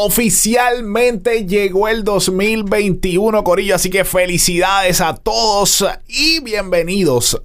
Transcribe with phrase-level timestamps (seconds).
[0.00, 7.42] Oficialmente llegó el 2021, Corillo, así que felicidades a todos y bienvenidos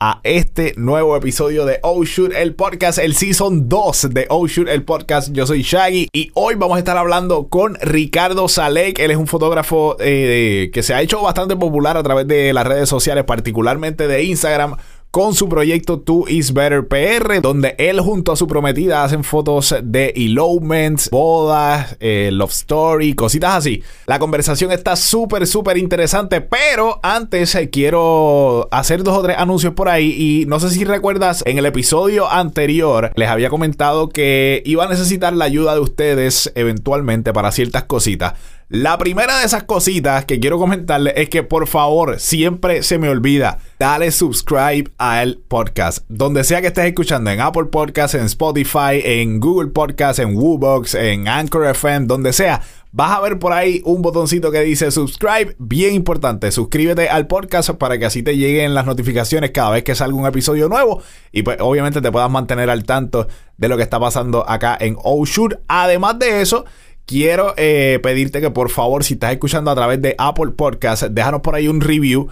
[0.00, 4.68] a este nuevo episodio de Oh Shoot, el podcast, el season 2 de Oh Shoot,
[4.68, 5.32] el podcast.
[5.32, 8.98] Yo soy Shaggy y hoy vamos a estar hablando con Ricardo Salek.
[8.98, 12.66] Él es un fotógrafo eh, que se ha hecho bastante popular a través de las
[12.66, 14.76] redes sociales, particularmente de Instagram
[15.14, 19.72] con su proyecto Two Is Better PR, donde él junto a su prometida hacen fotos
[19.80, 23.84] de elopements, bodas, eh, love story, cositas así.
[24.06, 29.74] La conversación está súper, súper interesante, pero antes eh, quiero hacer dos o tres anuncios
[29.74, 34.64] por ahí y no sé si recuerdas, en el episodio anterior les había comentado que
[34.66, 38.32] iba a necesitar la ayuda de ustedes eventualmente para ciertas cositas.
[38.70, 43.10] La primera de esas cositas que quiero comentarles es que por favor, siempre se me
[43.10, 45.98] olvida, dale subscribe al podcast.
[46.08, 50.94] Donde sea que estés escuchando, en Apple Podcasts, en Spotify, en Google Podcasts, en Woobox,
[50.94, 52.62] en Anchor FM, donde sea.
[52.96, 56.50] Vas a ver por ahí un botoncito que dice subscribe, bien importante.
[56.52, 60.26] Suscríbete al podcast para que así te lleguen las notificaciones cada vez que salga un
[60.26, 61.02] episodio nuevo
[61.32, 64.96] y pues obviamente te puedas mantener al tanto de lo que está pasando acá en
[64.96, 65.54] Shoot.
[65.66, 66.66] Además de eso,
[67.06, 71.40] quiero eh, pedirte que por favor, si estás escuchando a través de Apple Podcast, déjanos
[71.40, 72.28] por ahí un review.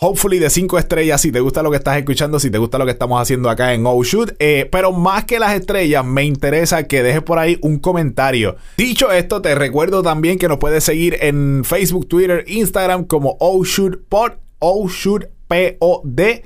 [0.00, 2.84] Hopefully de 5 estrellas si te gusta lo que estás escuchando, si te gusta lo
[2.84, 4.36] que estamos haciendo acá en Oh Shoot.
[4.38, 8.54] Eh, pero más que las estrellas, me interesa que dejes por ahí un comentario.
[8.76, 13.64] Dicho esto, te recuerdo también que nos puedes seguir en Facebook, Twitter, Instagram como Oh
[13.64, 16.44] Shoot Pod, Oh Shoot P-O-D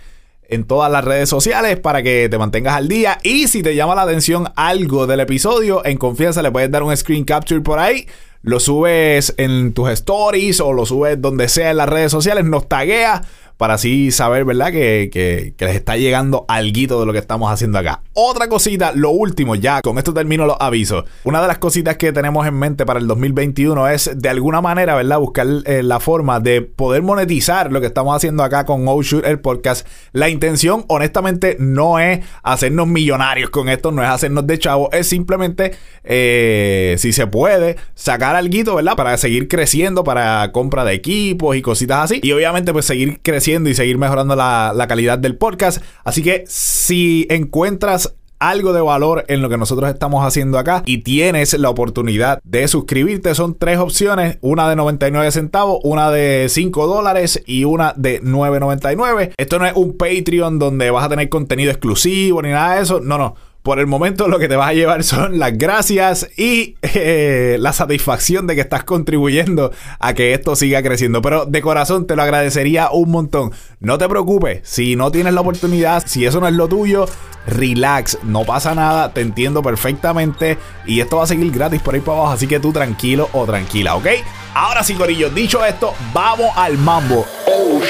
[0.48, 3.19] en todas las redes sociales para que te mantengas al día.
[3.23, 6.97] Y si te llama la atención algo del episodio, en confianza le puedes dar un
[6.97, 8.07] screen capture por ahí.
[8.43, 12.69] Lo subes en tus stories o lo subes donde sea en las redes sociales, nos
[12.69, 13.23] taguea
[13.63, 14.73] para así saber, ¿verdad?
[14.73, 18.03] Que, les está llegando algo de lo que estamos haciendo acá.
[18.13, 21.05] Otra cosita, lo último, ya con esto termino los avisos.
[21.23, 24.97] Una de las cositas que tenemos en mente para el 2021 es de alguna manera,
[24.97, 25.21] ¿verdad?
[25.21, 29.25] Buscar eh, la forma de poder monetizar lo que estamos haciendo acá con Oh Shoot
[29.25, 29.87] el podcast.
[30.11, 35.07] La intención, honestamente, no es hacernos millonarios con esto, no es hacernos de chavo, es
[35.07, 35.70] simplemente,
[36.03, 38.97] eh, si se puede, sacar algo, ¿verdad?
[38.97, 42.20] Para seguir creciendo, para compra de equipos y cositas así.
[42.25, 45.83] Y obviamente, pues seguir creciendo y seguir mejorando la, la calidad del podcast.
[46.05, 50.98] Así que si encuentras algo de valor en lo que nosotros estamos haciendo acá y
[50.98, 53.35] tienes la oportunidad de suscribirte.
[53.36, 59.35] Son tres opciones, una de 99 centavos, una de 5 dólares y una de 9.99.
[59.36, 63.01] Esto no es un Patreon donde vas a tener contenido exclusivo ni nada de eso.
[63.01, 66.77] No, no por el momento lo que te vas a llevar son las gracias y
[66.83, 71.23] eh, la satisfacción de que estás contribuyendo a que esto siga creciendo.
[71.23, 73.52] Pero de corazón te lo agradecería un montón.
[73.80, 77.06] No te preocupes, si no tienes la oportunidad, si eso no es lo tuyo,
[77.46, 82.00] relax, no pasa nada, te entiendo perfectamente y esto va a seguir gratis por ahí
[82.00, 84.06] para abajo, así que tú tranquilo o tranquila, ¿ok?
[84.55, 87.24] Ahora sí, Corillo, dicho esto, vamos al mambo.
[87.46, 87.80] Oh,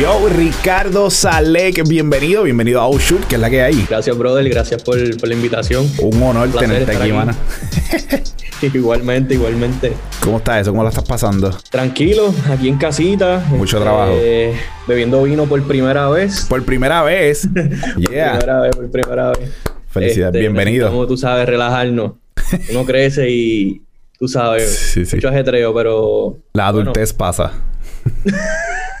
[0.00, 3.84] Yo, Ricardo Salek, bienvenido, bienvenido a Shoot, que es la que hay.
[3.86, 5.86] Gracias, brother, gracias por, la invitación.
[6.00, 7.34] Un honor tenerte aquí, mano.
[8.62, 9.92] igualmente, igualmente.
[10.20, 10.70] ¿Cómo está eso?
[10.70, 11.50] ¿Cómo la estás pasando?
[11.70, 13.44] Tranquilo, aquí en casita.
[13.50, 14.14] Mucho este, trabajo.
[14.88, 16.46] Bebiendo vino por primera vez.
[16.48, 17.46] Por primera vez.
[18.10, 18.38] yeah.
[18.38, 19.50] por primera vez, por primera vez.
[19.90, 20.88] Felicidades, este, bienvenido.
[20.88, 22.12] Como tú sabes, relajarnos.
[22.70, 23.82] Uno crece y
[24.18, 25.16] tú sabes, sí, sí.
[25.16, 26.38] mucho ajetreo, pero.
[26.54, 27.52] La adultez pasa.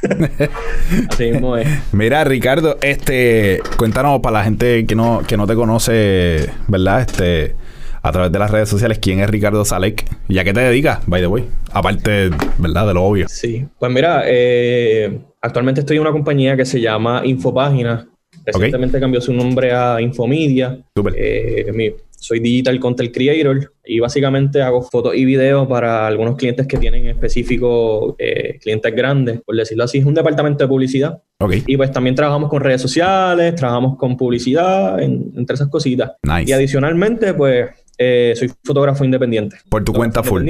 [1.10, 1.68] Así mismo es.
[1.92, 7.02] Mira, Ricardo, este, cuéntanos para la gente que no, que no te conoce, ¿verdad?
[7.02, 7.54] Este,
[8.02, 10.04] a través de las redes sociales, ¿quién es Ricardo Salek?
[10.28, 11.44] ¿Y a qué te dedicas, by the way?
[11.72, 12.86] Aparte, ¿verdad?
[12.86, 13.28] De lo obvio.
[13.28, 18.06] Sí, pues mira, eh, actualmente estoy en una compañía que se llama Infopágina.
[18.46, 20.78] Recientemente cambió su nombre a Infomedia.
[20.96, 21.14] Súper.
[21.16, 26.76] Eh, soy digital content creator y básicamente hago fotos y videos para algunos clientes que
[26.76, 29.98] tienen específico eh, clientes grandes, por decirlo así.
[29.98, 31.22] Es un departamento de publicidad.
[31.40, 31.64] Okay.
[31.66, 36.12] Y pues también trabajamos con redes sociales, trabajamos con publicidad, entre esas cositas.
[36.22, 36.50] Nice.
[36.50, 37.70] Y adicionalmente, pues
[38.02, 39.58] eh, soy fotógrafo independiente.
[39.68, 40.42] ¿Por tu cuenta full?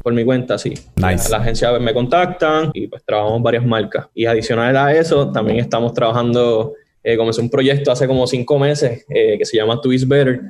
[0.00, 0.74] Por mi cuenta, sí.
[0.96, 1.30] Nice.
[1.30, 4.06] La, agencia me contactan y pues trabajamos varias marcas.
[4.14, 6.74] Y adicional a eso, también estamos trabajando,
[7.04, 10.40] eh, comencé un proyecto hace como cinco meses eh, que se llama Twist Better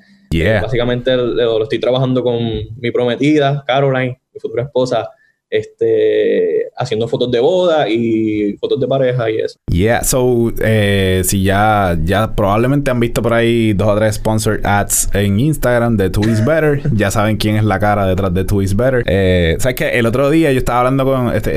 [0.62, 2.38] Básicamente lo, estoy trabajando con
[2.78, 5.10] mi prometida, Caroline, mi futura esposa.
[5.52, 9.58] Este, haciendo fotos de boda y fotos de pareja y eso.
[9.70, 14.64] Yeah, so, eh, si ya, ya probablemente han visto por ahí dos o tres sponsored
[14.64, 18.44] ads en Instagram de Two Is Better, ya saben quién es la cara detrás de
[18.46, 19.02] Two Is Better.
[19.06, 21.50] Eh, ¿Sabes que El otro día yo estaba hablando con, este,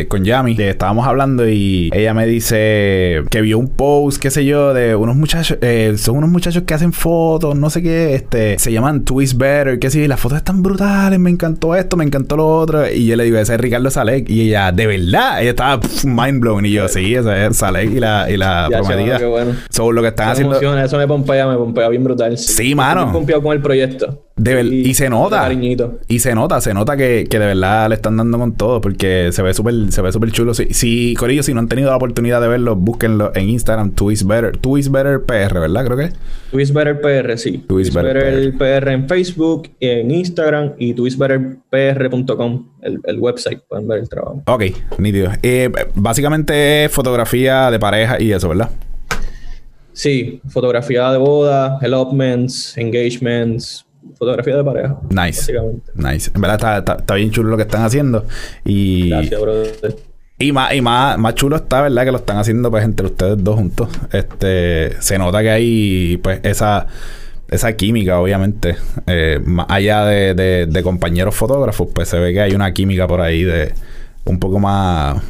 [0.00, 4.44] eh, con Yami, estábamos hablando y ella me dice que vio un post, qué sé
[4.44, 8.58] yo, de unos muchachos, eh, son unos muchachos que hacen fotos, no sé qué, este,
[8.58, 12.04] se llaman Two Is Better, que sí, las fotos están brutales, me encantó esto, me
[12.04, 12.86] encantó lo otro.
[12.90, 14.28] Y yo le digo, ese es Ricardo Salek.
[14.28, 16.66] Y ella, de verdad, ella estaba mind blown.
[16.66, 19.18] Y yo, sí, ese es Salek y la, y la prometida.
[19.26, 19.54] Bueno.
[19.70, 20.58] So, lo que están haciendo.
[20.58, 22.36] eso me pompea, me pompea bien brutal.
[22.38, 23.06] Sí, mano.
[23.06, 24.27] Me con el proyecto.
[24.38, 25.50] Y, se nota.
[26.08, 29.30] Y se nota, se nota que, que, de verdad le están dando con todo porque
[29.32, 30.54] se ve súper se ve súper chulo.
[30.54, 34.10] Si, si, Corillo, si no han tenido la oportunidad de verlo, búsquenlo en Instagram, Two
[34.10, 34.52] is Better.
[34.58, 35.84] PR, ¿verdad?
[35.84, 36.12] Creo que.
[36.50, 37.64] Two is Better PR, sí.
[37.66, 38.88] Two is Better, PR.
[38.90, 44.42] en Facebook, en Instagram y twoisbetterpr.com, el, el website, pueden ver el trabajo.
[44.46, 44.64] Ok,
[44.98, 45.30] nítido.
[45.42, 48.70] Eh, básicamente fotografía de pareja y eso, ¿verdad?
[49.92, 53.84] Sí, fotografía de boda, elopements, engagements,
[54.16, 54.96] fotografía de pareja.
[55.10, 55.52] Nice.
[55.94, 56.30] Nice.
[56.34, 58.24] En verdad está, bien chulo lo que están haciendo.
[58.64, 59.10] Y.
[59.10, 59.96] Gracias, brother.
[60.40, 62.04] Y más, y más, más chulo está, ¿verdad?
[62.04, 63.88] Que lo están haciendo pues entre ustedes dos juntos.
[64.12, 66.86] Este, se nota que hay pues esa,
[67.50, 68.76] esa química, obviamente.
[69.06, 73.08] Eh, más allá de, de, de compañeros fotógrafos, pues se ve que hay una química
[73.08, 73.74] por ahí de
[74.26, 75.20] un poco más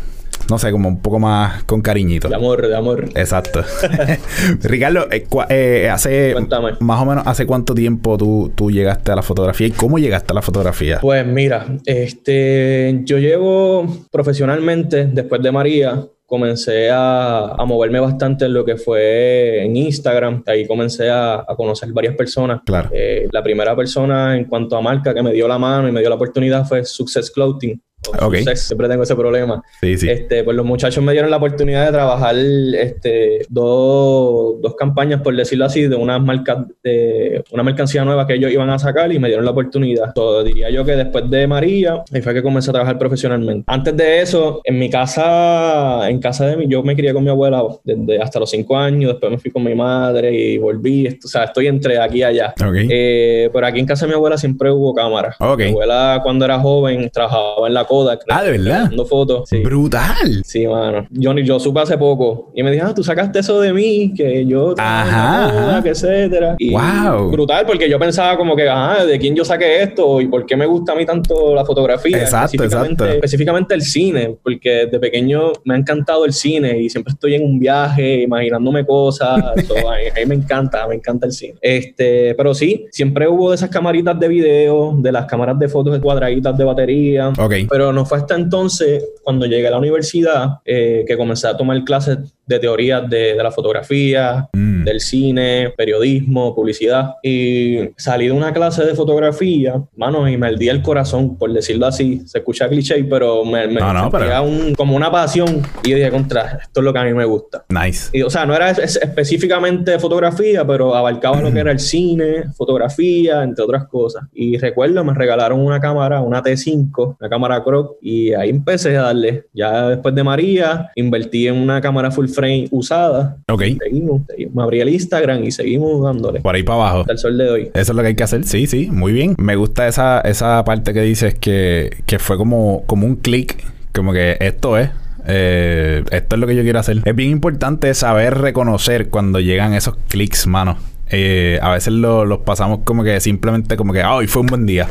[0.50, 2.28] no sé, como un poco más con cariñito.
[2.28, 3.08] De amor, de amor.
[3.14, 3.62] Exacto.
[4.62, 6.34] Ricardo, eh, eh, hace
[6.80, 10.32] más o menos hace cuánto tiempo tú, tú llegaste a la fotografía y cómo llegaste
[10.32, 10.98] a la fotografía.
[11.00, 18.52] Pues mira, este, yo llevo profesionalmente después de María comencé a, a, moverme bastante en
[18.52, 20.42] lo que fue en Instagram.
[20.46, 22.60] Ahí comencé a, a conocer varias personas.
[22.66, 22.90] Claro.
[22.92, 26.00] Eh, la primera persona en cuanto a marca que me dio la mano y me
[26.00, 27.80] dio la oportunidad fue Success Clothing.
[28.20, 28.44] Okay.
[28.56, 29.62] siempre tengo ese problema.
[29.80, 30.08] Sí, sí.
[30.08, 35.34] Este, pues los muchachos me dieron la oportunidad de trabajar este, dos, dos campañas, por
[35.34, 39.18] decirlo así, de unas marcas de una mercancía nueva que ellos iban a sacar y
[39.18, 40.12] me dieron la oportunidad.
[40.14, 43.64] Todo, diría yo que después de María, ahí fue que comencé a trabajar profesionalmente.
[43.66, 47.30] Antes de eso, en mi casa, en casa de mí, yo me crié con mi
[47.30, 51.08] abuela desde hasta los cinco años, después me fui con mi madre y volví.
[51.24, 52.54] O sea, estoy entre aquí y allá.
[52.54, 52.88] Okay.
[52.90, 55.34] Eh, pero aquí en casa de mi abuela siempre hubo cámara.
[55.38, 55.66] Okay.
[55.66, 58.22] Mi abuela, cuando era joven, trabajaba en la Kodak.
[58.28, 58.90] Ah, de verdad.
[59.08, 59.48] Fotos.
[59.48, 59.58] Sí.
[59.62, 60.42] Brutal.
[60.44, 61.06] Sí, mano.
[61.10, 64.46] Yo, yo supe hace poco y me dijo, ah, tú sacaste eso de mí, que
[64.46, 64.74] yo.
[64.78, 65.50] Ajá.
[65.52, 66.56] Kodak, etcétera.
[66.58, 67.30] Y wow.
[67.30, 70.20] Brutal, porque yo pensaba como que, ajá, ¿de quién yo saqué esto?
[70.20, 72.18] ¿Y por qué me gusta a mí tanto la fotografía?
[72.18, 73.14] Exacto, específicamente, exacto.
[73.14, 77.44] Específicamente el cine, porque de pequeño me ha encantado el cine y siempre estoy en
[77.44, 79.38] un viaje imaginándome cosas.
[79.66, 81.54] so, a, mí, a, mí, me encanta, me encanta el cine.
[81.60, 85.94] Este, pero sí, siempre hubo de esas camaritas de video, de las cámaras de fotos
[85.94, 87.28] de cuadraditas de batería.
[87.28, 87.54] Ok.
[87.70, 91.82] Pero no fue hasta entonces, cuando llegué a la universidad, eh, que comencé a tomar
[91.84, 94.84] clases de teorías de, de la fotografía, mm.
[94.84, 97.14] del cine, periodismo, publicidad.
[97.22, 101.86] Y salí de una clase de fotografía, mano, y me di el corazón, por decirlo
[101.86, 102.22] así.
[102.26, 104.42] Se escucha cliché, pero me, me no, no, pero...
[104.42, 105.62] Un, como una pasión.
[105.84, 107.64] Y yo dije, contra, esto es lo que a mí me gusta.
[107.68, 108.10] Nice.
[108.12, 112.44] Y, o sea, no era es, específicamente fotografía, pero abarcaba lo que era el cine,
[112.56, 114.24] fotografía, entre otras cosas.
[114.32, 119.02] Y recuerdo, me regalaron una cámara, una T5, una cámara Croc, y ahí empecé a
[119.02, 119.46] darle.
[119.52, 122.26] Ya después de María, invertí en una cámara full
[122.70, 123.36] usada.
[123.48, 123.62] Ok.
[123.78, 124.54] Seguimos, seguimos.
[124.54, 126.40] Me abrí el Instagram y seguimos dándole.
[126.40, 127.00] Por ahí para abajo.
[127.00, 127.70] Hasta el sol de hoy.
[127.74, 128.44] Eso es lo que hay que hacer.
[128.44, 129.34] Sí, sí, muy bien.
[129.38, 133.64] Me gusta esa, esa parte que dices que, que fue como, como un clic.
[133.92, 134.90] Como que esto es.
[135.26, 137.02] Eh, esto es lo que yo quiero hacer.
[137.04, 140.78] Es bien importante saber reconocer cuando llegan esos clics, mano.
[141.10, 144.66] Eh, a veces los lo pasamos como que simplemente como que, hoy fue un buen
[144.66, 144.88] día.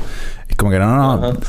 [0.57, 1.39] Como que no, no, no.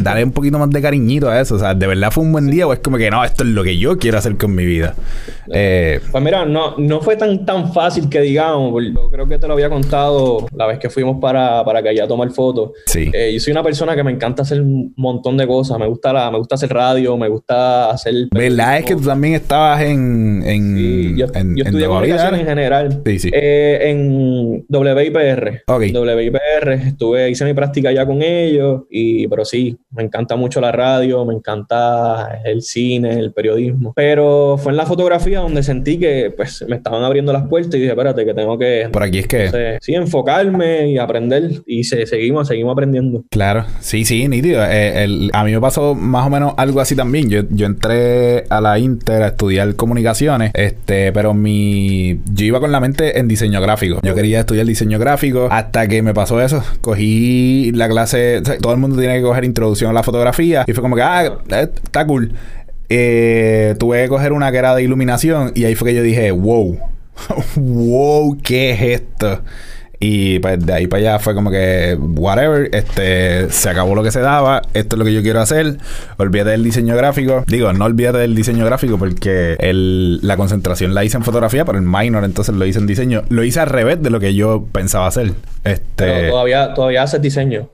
[0.00, 1.56] Dale un poquito más de cariñito a eso.
[1.56, 2.66] O sea, ¿de verdad fue un buen día?
[2.66, 4.94] O es como que no, esto es lo que yo quiero hacer con mi vida.
[5.52, 8.82] Eh, pues mira, no, no fue tan, tan fácil que digamos.
[8.82, 12.04] Yo creo que te lo había contado la vez que fuimos para, para que allá
[12.04, 12.70] a tomar fotos.
[12.86, 13.10] Sí.
[13.12, 15.78] Eh, yo soy una persona que me encanta hacer un montón de cosas.
[15.78, 18.14] Me gusta la, me gusta hacer radio, me gusta hacer.
[18.32, 18.78] ¿Verdad?
[18.78, 20.42] Es que tú también estabas en.
[20.46, 23.02] en sí, yo, en, yo estudié en comunicación en general.
[23.04, 23.30] Sí, sí.
[23.32, 25.64] Eh, en WIPR.
[25.66, 25.82] Ok.
[25.92, 26.72] WIPR.
[26.72, 28.82] Estuve, hice mi práctica ya con ellos.
[28.90, 33.92] Y, pero sí, me encanta mucho la radio, me encanta el cine, el periodismo.
[33.96, 37.78] Pero fue en la fotografía donde sentí que pues me estaban abriendo las puertas y
[37.78, 38.88] dije, espérate, que tengo que...
[38.92, 39.46] Por aquí es que...
[39.46, 41.62] No sé, sí, enfocarme y aprender.
[41.66, 43.24] Y se, seguimos, seguimos aprendiendo.
[43.30, 44.62] Claro, sí, sí, nítido.
[44.64, 47.30] Eh, el, a mí me pasó más o menos algo así también.
[47.30, 52.20] Yo, yo entré a la Inter a estudiar comunicaciones, este, pero mi...
[52.32, 54.00] Yo iba con la mente en diseño gráfico.
[54.02, 56.62] Yo quería estudiar diseño gráfico hasta que me pasó eso.
[56.82, 58.38] Cogí la clase...
[58.38, 61.02] O sea, todo el mundo tiene que coger introducción la fotografía y fue como que,
[61.02, 62.32] ah, eh, está cool.
[62.88, 66.30] Eh, tuve que coger una que era de iluminación y ahí fue que yo dije,
[66.30, 66.78] wow,
[67.56, 69.42] wow, ¿qué es esto?
[70.00, 74.12] Y pues de ahí para allá fue como que, whatever, este, se acabó lo que
[74.12, 75.78] se daba, esto es lo que yo quiero hacer,
[76.18, 77.44] olvídate del diseño gráfico.
[77.48, 81.78] Digo, no olvídate del diseño gráfico porque el, la concentración la hice en fotografía, pero
[81.78, 83.22] el minor entonces lo hice en diseño.
[83.28, 85.32] Lo hice al revés de lo que yo pensaba hacer.
[85.64, 87.68] Este, todavía, todavía haces diseño.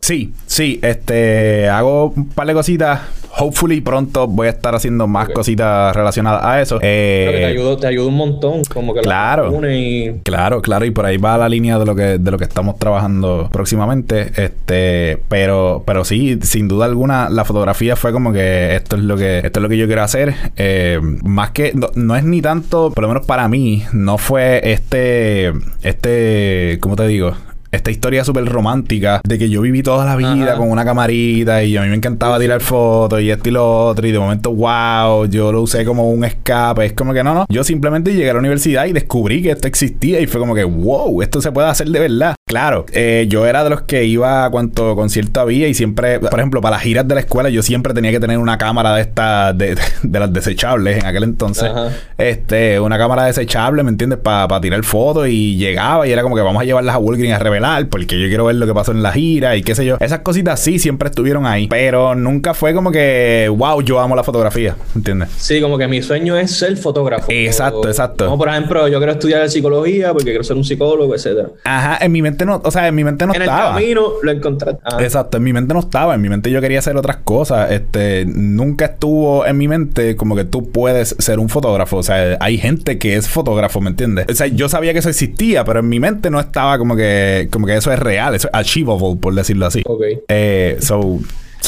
[0.00, 3.00] Sí, sí, este, hago un par de cositas.
[3.38, 6.78] Hopefully pronto voy a estar haciendo más cositas relacionadas a eso.
[6.82, 9.52] Eh, te ayuda, un montón, como que claro,
[10.24, 12.78] claro, claro, y por ahí va la línea de lo que de lo que estamos
[12.78, 14.32] trabajando próximamente.
[14.36, 19.16] Este, pero, pero sí, sin duda alguna, la fotografía fue como que esto es lo
[19.16, 20.34] que esto es lo que yo quiero hacer.
[20.56, 24.72] Eh, más que no, no, es ni tanto, por lo menos para mí, no fue
[24.72, 25.52] este,
[25.82, 27.34] este, ¿cómo te digo?
[27.72, 31.76] Esta historia súper romántica de que yo viví toda la vida con una camarita y
[31.76, 35.26] a mí me encantaba tirar fotos y esto y lo otro y de momento, wow,
[35.26, 36.86] yo lo usé como un escape.
[36.86, 37.46] Es como que no, no.
[37.48, 40.64] Yo simplemente llegué a la universidad y descubrí que esto existía y fue como que,
[40.64, 42.34] wow, esto se puede hacer de verdad.
[42.50, 46.36] Claro, eh, yo era de los que iba a cuanto concierto había y siempre, por
[46.36, 49.02] ejemplo, para las giras de la escuela yo siempre tenía que tener una cámara de
[49.02, 51.70] estas, de, las desechables en aquel entonces.
[52.18, 54.18] Este, una cámara desechable, ¿me entiendes?
[54.18, 57.38] Para tirar fotos y llegaba y era como que vamos a llevarlas a Walgreens a
[57.38, 59.96] revelar porque yo quiero ver lo que pasó en la gira y qué sé yo.
[60.00, 64.24] Esas cositas sí siempre estuvieron ahí, pero nunca fue como que, wow, yo amo la
[64.24, 65.28] fotografía, ¿entiendes?
[65.36, 67.26] Sí, como que mi sueño es ser fotógrafo.
[67.28, 68.24] Exacto, exacto.
[68.24, 71.50] Como por ejemplo, yo quiero estudiar psicología porque quiero ser un psicólogo, etcétera.
[71.62, 73.58] Ajá, en mi mente no, o sea, en mi mente no estaba.
[73.58, 74.76] En el camino lo encontré.
[74.84, 74.98] Ah.
[75.00, 77.70] Exacto, en mi mente no estaba, en mi mente yo quería hacer otras cosas.
[77.70, 81.98] Este, nunca estuvo en mi mente como que tú puedes ser un fotógrafo.
[81.98, 84.26] O sea, hay gente que es fotógrafo, ¿me entiendes?
[84.28, 87.48] O sea, yo sabía que eso existía, pero en mi mente no estaba como que,
[87.50, 89.82] como que eso es real, eso es achievable, por decirlo así.
[89.86, 90.02] Ok.
[90.28, 91.18] Eh, so,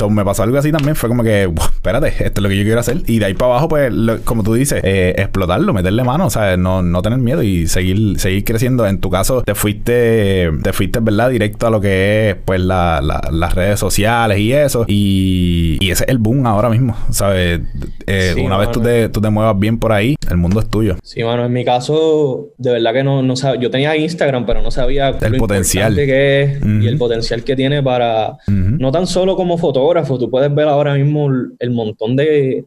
[0.03, 0.97] So, me pasó algo así también.
[0.97, 3.03] Fue como que, espérate, esto es lo que yo quiero hacer.
[3.07, 3.93] Y de ahí para abajo, pues,
[4.25, 8.19] como tú dices, eh, explotarlo, meterle mano, o sea, no, no tener miedo y seguir,
[8.19, 8.85] seguir creciendo.
[8.85, 11.31] En tu caso, te fuiste, te fuiste, ¿verdad?
[11.31, 14.85] Directo a lo que es, pues, la, las redes sociales y eso.
[14.89, 17.61] Y, y, ese es el boom ahora mismo, ¿sabes?
[18.09, 20.97] Eh, una vez tú te, tú te muevas bien por ahí, el mundo es tuyo.
[21.05, 23.61] Sí, mano, en mi caso, de verdad que no, no sabía.
[23.61, 27.85] Yo tenía Instagram, pero no sabía el potencial que es y el potencial que tiene
[27.85, 32.65] para, no tan solo como fotógrafo, tú puedes ver ahora mismo el montón de,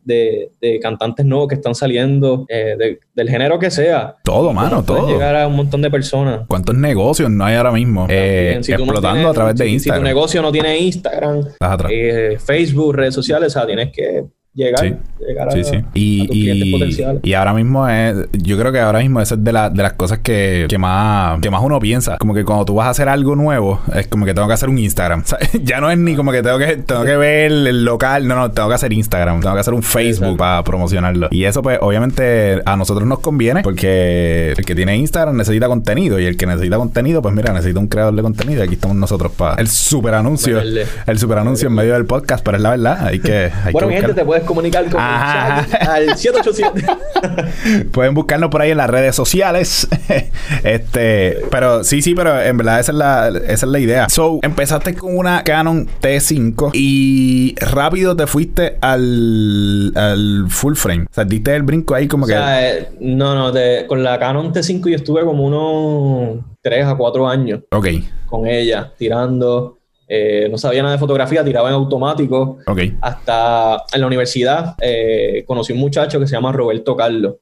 [0.81, 4.15] cantantes nuevos que están saliendo, eh, del género que sea.
[4.23, 5.07] Todo, mano, todo.
[5.07, 6.41] llegar a un montón de personas.
[6.47, 8.07] ¿Cuántos negocios no hay ahora mismo?
[8.09, 9.99] Eh, explotando a través de Instagram.
[9.99, 11.41] Si tu negocio no tiene Instagram,
[11.89, 14.25] eh, Facebook, redes sociales, o sea, tienes que
[14.55, 14.95] llegar, sí.
[15.19, 15.83] llegar sí, sí.
[15.93, 19.93] Y, y, ahora mismo es, yo creo que ahora mismo esa es de, de las
[19.93, 22.17] cosas que, que, más, que más uno piensa.
[22.17, 24.69] Como que cuando tú vas a hacer algo nuevo, es como que tengo que hacer
[24.69, 25.23] un Instagram.
[25.63, 28.51] ya no es ni como que tengo que, tengo que ver el local, no, no,
[28.51, 31.27] tengo que hacer Instagram, tengo que hacer un Facebook para promocionarlo.
[31.31, 36.19] Y eso pues obviamente a nosotros nos conviene porque el que tiene Instagram necesita contenido
[36.19, 38.95] y el que necesita contenido, pues mira, necesita un creador de contenido y aquí estamos
[38.95, 42.71] nosotros para el super anuncio, el super anuncio en medio del podcast, pero es la
[42.71, 43.51] verdad, hay que...
[43.65, 47.85] Hay bueno, gente, te puedes comunicar con al 787.
[47.91, 49.87] Pueden buscarnos por ahí en las redes sociales.
[50.63, 54.09] este, pero sí, sí, pero en verdad esa es la, esa es la idea.
[54.09, 61.03] So, empezaste con una Canon T5 y rápido te fuiste al, al full frame.
[61.03, 62.35] O sea, diste el brinco ahí como que.
[62.37, 63.53] Eh, no, no,
[63.87, 67.61] con la Canon T5 yo estuve como unos 3 a 4 años.
[67.71, 67.87] Ok.
[68.27, 69.77] Con ella, tirando.
[70.07, 72.59] Eh, no sabía nada de fotografía, tiraba en automático.
[73.01, 77.35] Hasta en la universidad eh, conocí un muchacho que se llama Roberto Carlos.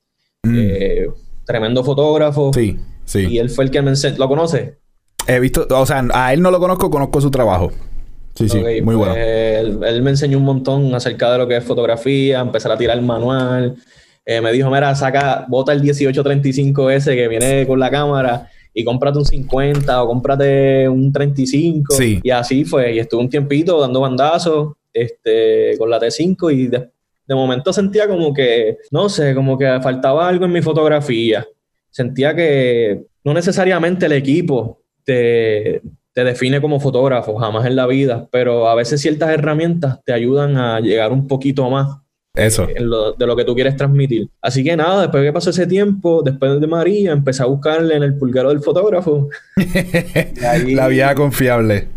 [0.43, 0.59] Mm.
[0.59, 1.07] Eh,
[1.45, 2.51] tremendo fotógrafo.
[2.53, 3.27] Sí, sí.
[3.29, 4.17] Y él fue el que me enseñó.
[4.17, 4.77] ¿Lo conoce?
[5.27, 7.71] He visto, o sea, a él no lo conozco, conozco su trabajo.
[8.35, 9.13] Sí, sí, muy bueno.
[9.15, 12.99] Él, él, me enseñó un montón acerca de lo que es fotografía, empezar a tirar
[13.01, 13.75] manual.
[14.25, 19.25] me dijo, mira, saca, bota el 1835S que viene con la cámara y cómprate un
[19.25, 21.95] 50 o cómprate un 35.
[22.23, 22.95] Y así fue.
[22.95, 26.89] Y estuve un tiempito dando bandazos este, con la T5 y de,
[27.29, 31.45] momento sentía como que, no sé, como que faltaba algo en mi fotografía.
[31.89, 35.81] Sentía que no necesariamente el equipo te,
[36.13, 40.57] te define como fotógrafo, jamás en la vida, pero a veces ciertas herramientas te ayudan
[40.57, 42.02] a llegar un poquito más
[42.35, 42.65] eso.
[42.65, 44.27] de lo que tú quieres transmitir.
[44.41, 48.03] Así que nada, después que pasó ese tiempo, después de María, empecé a buscarle en
[48.03, 49.29] el pulguero del fotógrafo.
[50.65, 51.87] la vía confiable.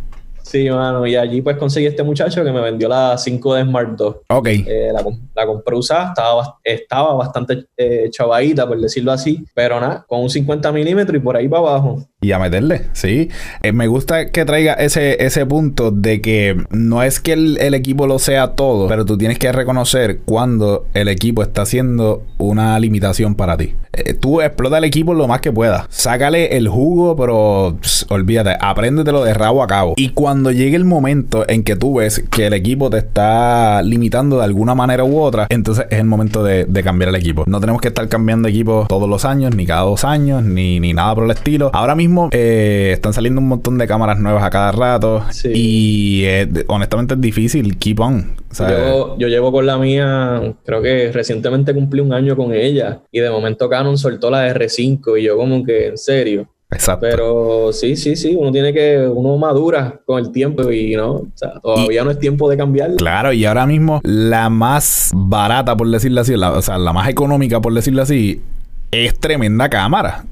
[0.46, 1.06] Sí, mano.
[1.06, 4.16] Y allí pues conseguí este muchacho que me vendió la 5D Smart 2.
[4.28, 4.46] Ok.
[4.48, 4.92] Eh,
[5.34, 9.44] la, compré usada, estaba, estaba bastante eh, chavadita, por decirlo así.
[9.54, 12.06] Pero nada, con un 50 milímetros y por ahí para abajo.
[12.26, 13.30] Y a meterle, sí.
[13.62, 18.06] Eh, me gusta que traiga ese, ese punto de que no es que el, equipo
[18.06, 23.34] lo sea todo, pero tú tienes que reconocer cuando el equipo está haciendo una limitación
[23.34, 23.74] para ti.
[23.92, 25.86] Eh, tú explota el equipo lo más que puedas.
[25.88, 27.78] Sácale el jugo, pero
[28.08, 29.94] olvídate, apréndetelo de rabo a cabo.
[29.96, 34.38] Y cuando llegue el momento en que tú ves que el equipo te está limitando
[34.38, 37.44] de alguna manera u otra, entonces es el momento de, cambiar el equipo.
[37.46, 40.92] No tenemos que estar cambiando equipo todos los años, ni cada dos años, ni, ni
[40.92, 41.70] nada por el estilo.
[41.72, 45.22] Ahora mismo eh, están saliendo un montón de cámaras nuevas a cada rato.
[45.44, 46.24] Y
[46.68, 47.78] honestamente es difícil.
[47.78, 48.36] Keep on.
[48.58, 53.00] Yo, yo, llevo con la mía, creo que recientemente cumplí un año con ella.
[53.12, 55.20] Y de momento Canon soltó la R5.
[55.20, 56.48] Y yo, como que, en serio.
[56.70, 57.06] Exacto.
[57.08, 61.28] Pero sí, sí, sí, uno tiene que, uno madura con el tiempo y no, o
[61.34, 62.94] sea, todavía no es tiempo de cambiar.
[62.96, 67.60] Claro, y ahora mismo la más barata, por decirlo así, o sea, la más económica,
[67.60, 68.42] por decirlo así,
[68.90, 70.24] es tremenda cámara.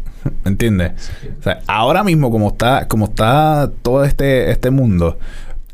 [0.45, 0.93] ¿Me entiendes?
[1.67, 5.19] Ahora mismo como está, como está todo este, este mundo,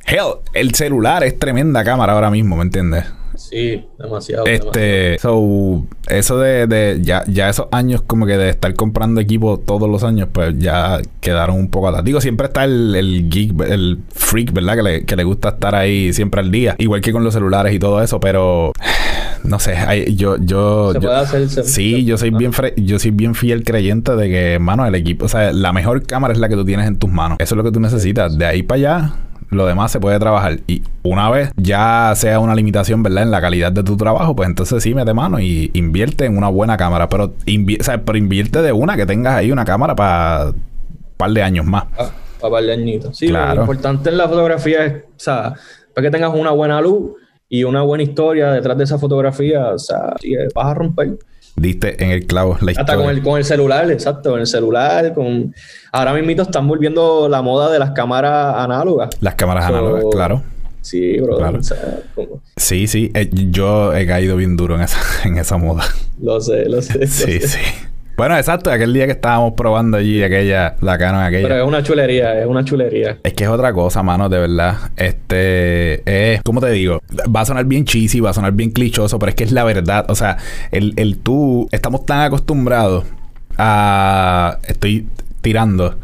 [0.07, 3.04] hell, el celular es tremenda cámara ahora mismo, ¿me entiendes?
[3.50, 4.47] Sí, demasiado.
[4.47, 9.59] Este, so, eso de, de, ya, ya esos años como que de estar comprando equipo
[9.59, 12.04] todos los años, pues ya quedaron un poco atrás.
[12.04, 14.76] Digo, siempre está el, el geek, el freak, ¿verdad?
[14.76, 16.76] Que le, que le gusta estar ahí siempre al día.
[16.78, 18.73] Igual que con los celulares y todo eso, pero
[19.42, 19.75] no sé,
[20.14, 20.92] yo, yo,
[21.64, 25.28] sí, yo soy bien, yo soy bien fiel creyente de que, mano, el equipo, o
[25.28, 27.38] sea, la mejor cámara es la que tú tienes en tus manos.
[27.40, 28.38] Eso es lo que tú necesitas.
[28.38, 29.14] De ahí para allá,
[29.50, 30.61] lo demás se puede trabajar.
[30.66, 33.25] Y una vez ya sea una limitación, ¿verdad?
[33.25, 36.49] En la calidad de tu trabajo, pues entonces sí, mete mano y invierte en una
[36.49, 37.09] buena cámara.
[37.09, 40.54] Pero, o sea, pero invierte de una que tengas ahí una cámara para un
[41.16, 41.85] par de años más.
[42.40, 43.16] Para par de añitos.
[43.16, 45.54] Sí, lo importante en la fotografía es, o sea,
[45.95, 47.12] para que tengas una buena luz
[47.49, 50.14] y una buena historia detrás de esa fotografía, o sea,
[50.54, 51.19] vas a romper.
[51.61, 52.81] Diste en el clavo la historia.
[52.81, 55.55] Hasta con el, con el celular, exacto, con el celular, con...
[55.93, 59.11] Ahora mismo están volviendo la moda de las cámaras análogas.
[59.21, 60.43] Las cámaras análogas, claro.
[60.81, 61.37] Sí, bro.
[61.37, 61.61] Claro.
[62.57, 63.11] Sí, sí.
[63.14, 64.99] Eh, yo he caído bien duro en esa,
[65.29, 65.85] en esa moda.
[66.19, 67.07] Lo sé, lo sé.
[67.07, 67.59] Sí, sí.
[68.20, 71.48] Bueno, exacto, aquel día que estábamos probando allí aquella, la Canon aquella.
[71.48, 73.16] Pero es una chulería, es una chulería.
[73.22, 74.76] Es que es otra cosa, mano, de verdad.
[74.94, 77.00] Este, es, ¿cómo te digo?
[77.35, 79.64] Va a sonar bien cheesy, va a sonar bien clichoso, pero es que es la
[79.64, 80.04] verdad.
[80.11, 80.37] O sea,
[80.70, 83.06] el, el tú, estamos tan acostumbrados
[83.56, 85.06] a, estoy
[85.40, 85.96] tirando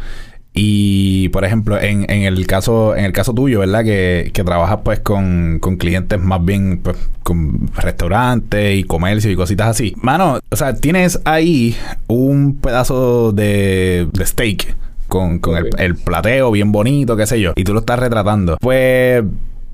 [0.58, 3.84] y por ejemplo, en, en, el caso, en el caso tuyo, ¿verdad?
[3.84, 9.36] Que, que trabajas pues con, con, clientes más bien pues con restaurantes y comercio y
[9.36, 9.94] cositas así.
[10.00, 14.74] Mano, o sea, tienes ahí un pedazo de, de steak
[15.08, 18.56] con, con el, el, plateo bien bonito, qué sé yo, y tú lo estás retratando.
[18.58, 19.22] Pues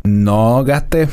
[0.03, 1.11] no gastes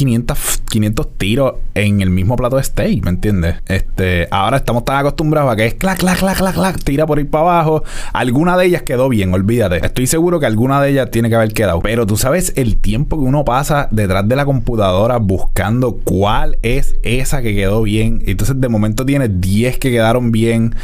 [0.00, 3.56] 500, 500 tiros en el mismo plato de steak, ¿me entiendes?
[3.66, 7.18] Este, ahora estamos tan acostumbrados a que es clac, clac, clac, clac, clac, tira por
[7.18, 7.84] ir para abajo.
[8.14, 9.84] Alguna de ellas quedó bien, olvídate.
[9.84, 11.80] Estoy seguro que alguna de ellas tiene que haber quedado.
[11.80, 16.96] Pero tú sabes el tiempo que uno pasa detrás de la computadora buscando cuál es
[17.02, 18.22] esa que quedó bien.
[18.24, 20.74] Entonces de momento tienes 10 que quedaron bien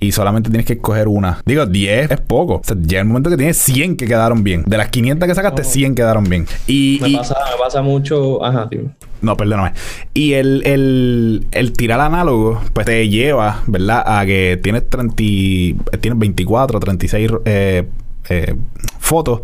[0.00, 1.40] y solamente tienes que escoger una.
[1.44, 2.56] Digo, 10 es poco.
[2.56, 4.64] O sea, llega el momento que tienes 100 que quedaron bien.
[4.66, 6.46] De las 500 que sacaste, 100 quedaron bien.
[6.66, 8.44] Y, me, Pasa, me pasa mucho.
[8.44, 8.82] Ajá, tío.
[9.20, 9.72] No, perdóname.
[10.14, 14.04] Y el, el, el, tirar análogo, pues te lleva, ¿verdad?
[14.06, 15.16] A que tienes 30,
[16.00, 17.88] tienes 24, 36 eh,
[18.28, 18.54] eh,
[18.98, 19.40] fotos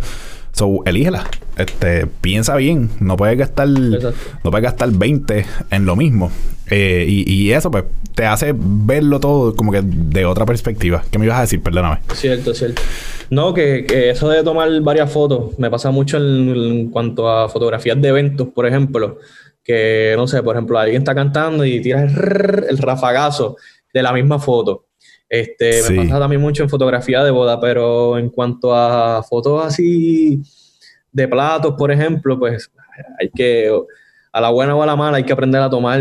[0.55, 1.25] So, elígela.
[1.59, 2.90] Este, piensa bien.
[3.01, 6.31] No puedes gastar, no puedes gastar 20 en lo mismo.
[6.71, 11.03] Eh, y, y, eso, pues, te hace verlo todo como que de otra perspectiva.
[11.11, 11.61] ¿Qué me ibas a decir?
[11.61, 11.99] Perdóname.
[12.14, 12.81] Cierto, cierto.
[13.31, 18.01] No, que, que eso de tomar varias fotos me pasa mucho en, cuanto a fotografías
[18.01, 19.19] de eventos, por ejemplo.
[19.64, 22.12] Que, no sé, por ejemplo, alguien está cantando y tira el,
[22.69, 23.57] el rafagazo
[23.93, 24.84] de la misma foto.
[25.29, 30.43] Este, Me pasa también mucho en fotografía de boda, pero en cuanto a fotos así
[31.11, 32.71] de platos, por ejemplo, pues
[33.19, 33.71] hay que,
[34.33, 36.01] a la buena o a la mala, hay que aprender a tomar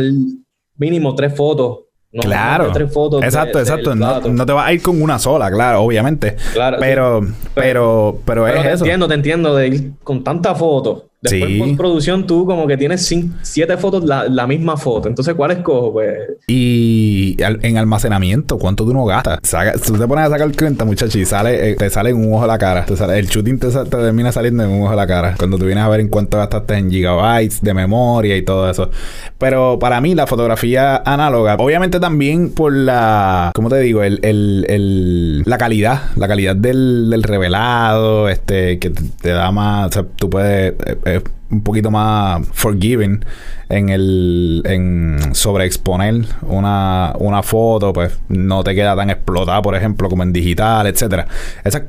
[0.76, 1.84] mínimo tres fotos
[2.22, 2.72] claro.
[2.72, 3.96] Tres fotos exacto, exacto.
[3.96, 6.36] No, te vas a ir con una sola, claro, obviamente.
[6.54, 6.78] Claro.
[6.80, 7.22] Pero,
[7.54, 8.84] pero, pero, es te eso.
[8.84, 11.62] Entiendo, te entiendo de ir con tantas fotos Después sí.
[11.62, 13.10] en producción tú como que tienes
[13.44, 15.08] siete fotos la, la, misma foto.
[15.08, 15.94] Entonces, ¿cuál escojo?
[15.94, 16.18] Pues...
[16.48, 19.40] Y en almacenamiento, ¿cuánto tú no gastas?
[19.86, 22.42] tú te pones a sacar cuenta, muchachos, y sale, eh, te sale en un ojo
[22.42, 22.86] de la cara.
[23.16, 25.36] el shooting te, termina saliendo en un ojo de la cara.
[25.38, 28.90] Cuando tú vienes a ver en cuánto gastaste en gigabytes de memoria y todo eso.
[29.38, 33.52] Pero para mí, la fotografía análoga, obviamente también por la...
[33.56, 34.04] ¿Cómo te digo?
[34.04, 36.02] El, el, el la calidad.
[36.18, 39.88] La calidad del, del revelado, este, que te, da más...
[39.88, 40.74] O sea, tú puedes...
[41.06, 43.23] Eh, es un poquito más forgiving
[43.69, 50.10] en el en sobreexponer una, una foto, pues no te queda tan explotada, por ejemplo,
[50.10, 51.28] como en digital, etcétera.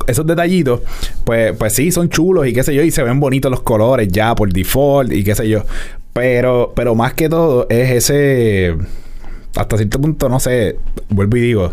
[0.06, 0.80] esos detallitos,
[1.24, 4.08] pues, pues sí, son chulos y qué sé yo, y se ven bonitos los colores
[4.08, 5.64] ya por default y qué sé yo.
[6.14, 8.76] Pero, pero más que todo es ese.
[9.56, 10.78] Hasta cierto punto, no sé.
[11.08, 11.72] Vuelvo y digo.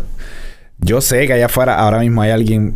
[0.78, 2.74] Yo sé que allá afuera ahora mismo hay alguien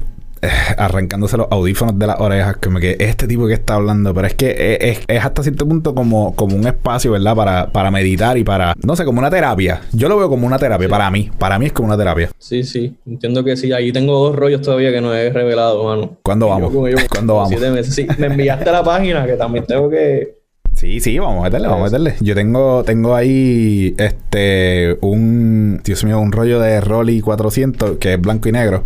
[0.77, 4.35] arrancándose los audífonos de las orejas, como que este tipo que está hablando, pero es
[4.35, 7.35] que es, es, hasta cierto punto como, como un espacio, ¿verdad?
[7.35, 9.81] Para, para meditar y para, no sé, como una terapia.
[9.93, 12.31] Yo lo veo como una terapia, para mí, para mí es como una terapia.
[12.39, 16.19] Sí, sí, entiendo que sí, ahí tengo dos rollos todavía que no he revelado, mano.
[16.23, 16.73] ¿Cuándo vamos?
[17.11, 17.55] ¿Cuándo vamos?
[17.87, 20.37] Sí, me enviaste a la página que también tengo que
[20.77, 22.17] Sí, sí, vamos a meterle, vamos a meterle.
[22.21, 28.21] Yo tengo, tengo ahí este un, Dios mío, un rollo de Rolly 400 que es
[28.21, 28.85] blanco y negro.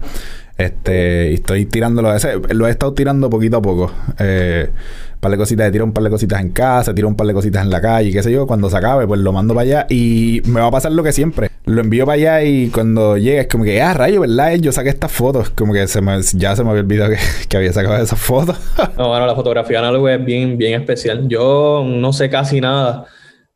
[0.61, 3.91] Este, estoy tirándolo, ese, lo he estado tirando poquito a poco.
[4.19, 4.69] Eh,
[5.15, 7.33] un par de cositas, tiro un par de cositas en casa, tiro un par de
[7.33, 8.47] cositas en la calle, qué sé yo.
[8.47, 11.13] Cuando se acabe, pues lo mando para allá y me va a pasar lo que
[11.13, 11.51] siempre.
[11.65, 14.55] Lo envío para allá y cuando llegue es como que, ah, rayo, ¿verdad?
[14.57, 15.49] Yo saqué estas fotos.
[15.49, 17.13] Como que se me, ya se me había olvidado
[17.49, 18.59] que, había sacado esas fotos.
[18.99, 21.27] no, bueno, la fotografía análoga es bien, bien especial.
[21.27, 23.07] Yo no sé casi nada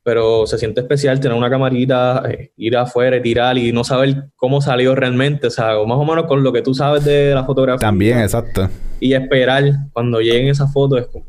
[0.04, 4.26] pero se siente especial tener una camarita, eh, ir afuera y tirar y no saber
[4.36, 7.44] cómo salió realmente, o sea, más o menos con lo que tú sabes de la
[7.44, 7.88] fotografía.
[7.88, 8.68] También, exacto.
[9.00, 11.26] Y esperar cuando lleguen esas fotos es como,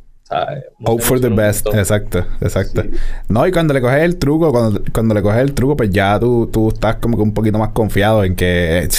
[0.83, 1.67] Hope for the best.
[1.67, 2.83] Exacto, exacto.
[3.29, 6.19] No, y cuando le coges el truco, cuando, cuando le coges el truco, pues ya
[6.19, 8.79] tú, tú estás como que un poquito más confiado en que.
[8.79, 8.89] Eh,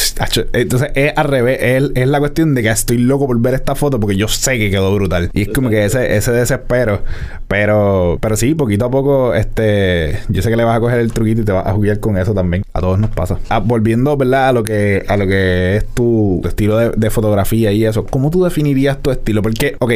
[0.53, 1.59] entonces es al revés.
[1.61, 4.57] Es, es, la cuestión de que estoy loco por ver esta foto porque yo sé
[4.57, 5.31] que quedó brutal.
[5.33, 7.03] Y es como que ese, ese desespero.
[7.49, 10.21] Pero, pero sí, poquito a poco, este.
[10.29, 12.17] Yo sé que le vas a coger el truquito y te vas a jugar con
[12.19, 12.63] eso también.
[12.73, 13.39] A todos nos pasa.
[13.49, 14.51] Ah, volviendo, ¿verdad?
[14.51, 18.07] A lo que, a lo que es tu, estilo de, de fotografía y eso.
[18.07, 19.43] ¿Cómo tú definirías tu estilo?
[19.43, 19.93] Porque, ok.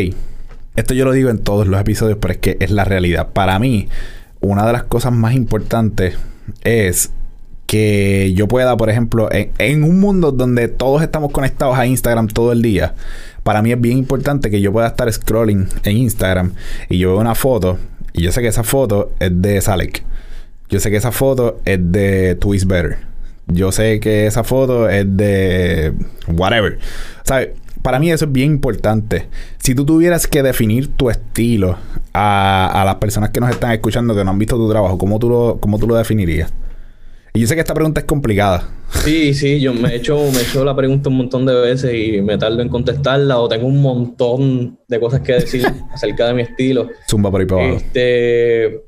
[0.76, 3.28] Esto yo lo digo en todos los episodios, pero es que es la realidad.
[3.32, 3.88] Para mí,
[4.40, 6.16] una de las cosas más importantes
[6.62, 7.12] es
[7.66, 12.50] que yo pueda, por ejemplo, en, un mundo donde todos estamos conectados a Instagram todo
[12.50, 12.94] el día,
[13.44, 16.52] para mí es bien importante que yo pueda estar scrolling en Instagram
[16.88, 17.78] y yo veo una foto
[18.12, 20.02] y yo sé que esa foto es de Salek.
[20.68, 22.98] Yo sé que esa foto es de Twist Better.
[23.46, 25.92] Yo sé que esa foto es de
[26.28, 26.78] whatever.
[27.24, 27.50] ¿Sabes?
[27.82, 29.28] Para mí eso es bien importante.
[29.58, 31.76] Si tú tuvieras que definir tu estilo
[32.12, 35.28] a, las personas que nos están escuchando, que no han visto tu trabajo, ¿cómo tú
[35.28, 36.52] lo, cómo tú lo definirías?
[37.32, 38.68] Y yo sé que esta pregunta es complicada.
[39.04, 41.94] Sí, sí, yo me he, hecho, me he hecho la pregunta un montón de veces
[41.94, 45.64] y me tardo en contestarla o tengo un montón de cosas que decir
[45.94, 46.88] acerca de mi estilo.
[47.08, 48.82] Zumba por ahí para Este,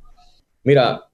[0.64, 1.04] mira,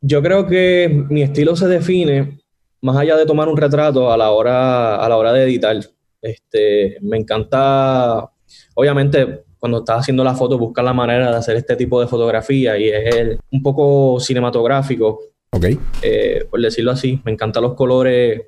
[0.00, 2.40] yo creo que mi estilo se define
[2.80, 5.76] más allá de tomar un retrato a la hora, a la hora de editar.
[6.20, 8.30] Este, me encanta,
[8.74, 12.78] obviamente, cuando estás haciendo la foto, buscar la manera de hacer este tipo de fotografía
[12.78, 15.20] y es un poco cinematográfico.
[15.52, 15.66] Ok.
[16.02, 18.40] Eh, por decirlo así, me encantan los colores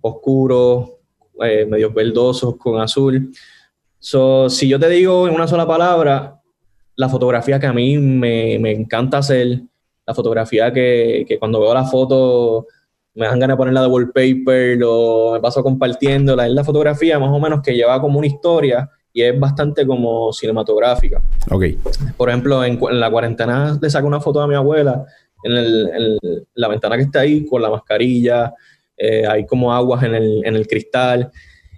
[0.00, 0.90] oscuros,
[1.42, 3.32] eh, medio verdosos con azul.
[3.98, 6.40] So, si yo te digo en una sola palabra,
[6.96, 9.62] la fotografía que a mí me, me encanta hacer,
[10.06, 12.66] la fotografía que, que cuando veo la foto
[13.14, 16.46] me dan ganas de ponerla de wallpaper o me paso compartiéndola.
[16.46, 20.32] Es la fotografía más o menos que lleva como una historia y es bastante como
[20.32, 21.22] cinematográfica.
[21.50, 21.64] Ok.
[22.16, 25.04] Por ejemplo, en, la cuarentena le saco una foto a mi abuela
[25.42, 26.18] en,
[26.54, 28.54] la ventana que está ahí con la mascarilla,
[28.96, 31.30] eh, hay como aguas en el, cristal.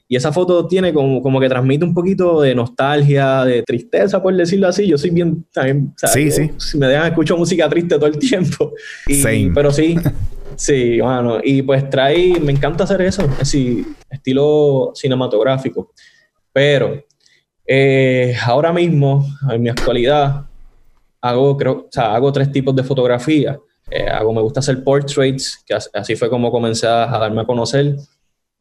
[0.06, 4.36] Y esa foto tiene como, como que transmite un poquito de nostalgia, de tristeza, por
[4.36, 4.86] decirlo así.
[4.86, 5.94] Yo soy bien también.
[5.96, 6.50] Sí, sí.
[6.58, 8.74] Si me dejan, escucho música triste todo el tiempo.
[9.06, 9.96] Y, Pero sí,
[10.56, 15.92] Sí, bueno, y pues trae, me encanta hacer eso, así, estilo cinematográfico.
[16.52, 17.02] Pero
[17.66, 20.46] eh, ahora mismo, en mi actualidad,
[21.20, 23.58] hago, creo, o sea, hago tres tipos de fotografía.
[23.90, 27.96] Eh, hago, me gusta hacer portraits, que así fue como comencé a darme a conocer.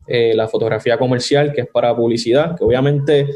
[0.07, 3.27] Eh, la fotografía comercial, que es para publicidad, que obviamente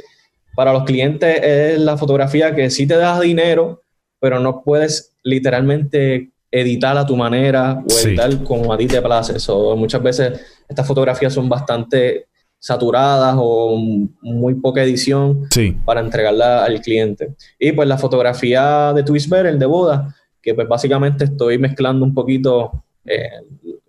[0.55, 3.83] para los clientes es la fotografía que sí te da dinero,
[4.19, 9.33] pero no puedes literalmente editar a tu manera o editar como a ti te place.
[9.75, 12.27] muchas veces estas fotografías son bastante
[12.59, 13.77] saturadas o
[14.21, 15.47] muy poca edición
[15.85, 17.35] para entregarla al cliente.
[17.59, 22.13] Y pues la fotografía de Twisper, el de boda, que pues básicamente estoy mezclando un
[22.13, 23.29] poquito eh,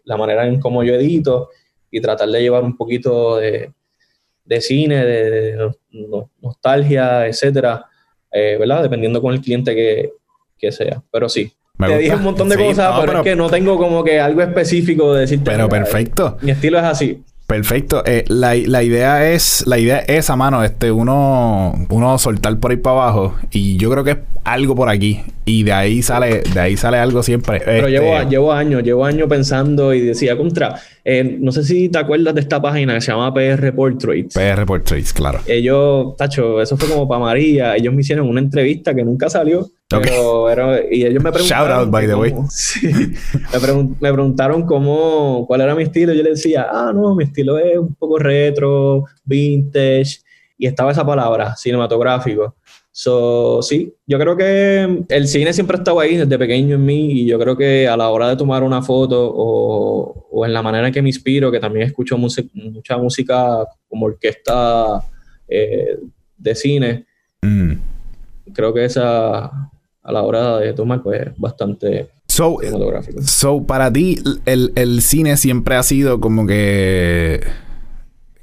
[0.05, 1.51] la manera en cómo yo edito
[1.90, 3.73] y tratar de llevar un poquito de,
[4.61, 5.71] cine, de,
[6.40, 7.87] nostalgia, etcétera,
[8.31, 8.83] eh, ¿verdad?
[8.83, 10.12] Dependiendo con el cliente que,
[10.59, 11.03] que sea.
[11.11, 14.21] Pero sí, te dije un montón de cosas, pero, es que no tengo como que
[14.21, 15.51] algo específico de decirte.
[15.51, 16.38] Pero perfecto.
[16.43, 17.23] Mi estilo es así.
[17.49, 18.03] Perfecto.
[18.05, 22.73] Eh, la, la, idea es, la idea es a mano, este, uno, uno soltar por
[22.73, 23.37] ahí para abajo.
[23.51, 25.23] Y yo creo que es algo por aquí.
[25.47, 27.62] Y de ahí sale, de ahí sale algo siempre.
[27.64, 30.79] Pero llevo, este, llevo años, llevo años pensando y decía contra.
[31.03, 34.35] Eh, no sé si te acuerdas de esta página que se llama PR Portraits.
[34.35, 35.41] PR Portraits, claro.
[35.47, 37.77] Ellos, tacho, eso fue como para María.
[37.77, 39.71] Ellos me hicieron una entrevista que nunca salió.
[39.88, 41.68] Pero y ellos me preguntaron.
[41.68, 42.35] Shout out, by the way.
[42.51, 46.12] Sí, me, preguntaron cómo, cuál era mi estilo.
[46.12, 50.18] Yo le decía, ah, no, mi estilo es un poco retro, vintage.
[50.59, 52.57] Y estaba esa palabra, cinematográfico.
[52.90, 57.12] So, sí, yo creo que el cine siempre ha estado ahí desde pequeño en mí
[57.12, 60.62] y yo creo que a la hora de tomar una foto o, o en la
[60.62, 65.01] manera en que me inspiro, que también escucho mucha música como orquesta
[65.46, 65.96] eh,
[66.37, 67.07] de cine,
[67.40, 67.72] mm.
[68.53, 69.70] creo que esa
[70.09, 72.59] a la hora de tomar pues bastante so,
[73.25, 77.40] So, para ti el, el cine siempre ha sido como que,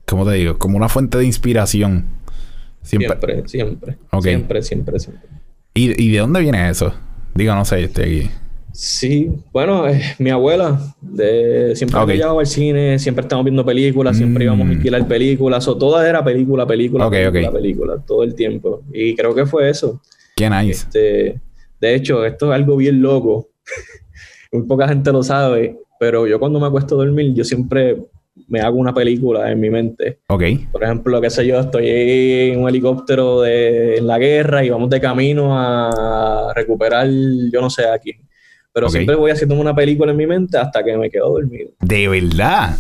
[0.06, 0.60] ¿cómo te digo?
[0.60, 2.06] Como una fuente de inspiración.
[2.84, 3.98] Siempre, siempre.
[4.22, 5.30] Siempre, siempre, siempre.
[5.74, 6.94] ¿Y, de dónde viene eso?
[7.34, 8.30] Digo, no sé, estoy aquí.
[8.72, 12.16] Sí, bueno, eh, mi abuela de, siempre okay.
[12.16, 14.74] me llevaba al cine, siempre estábamos viendo películas, siempre íbamos a mm.
[14.74, 18.84] alquilar películas, o toda era película, película, película, película, todo el tiempo.
[18.94, 20.00] Y creo que fue eso.
[20.36, 20.72] Qué nice.
[20.72, 21.42] Este,
[21.80, 23.50] de hecho, esto es algo bien loco.
[24.52, 27.98] Muy poca gente lo sabe, pero yo cuando me acuesto a dormir, yo siempre
[28.48, 30.20] me hago una película en mi mente.
[30.28, 30.44] Ok.
[30.72, 34.90] Por ejemplo, qué sé yo, estoy en un helicóptero de, en la guerra y vamos
[34.90, 38.18] de camino a recuperar, yo no sé a quién.
[38.74, 41.72] Pero siempre voy haciendo una película en mi mente hasta que me quedo dormido.
[41.80, 42.76] ¿De verdad?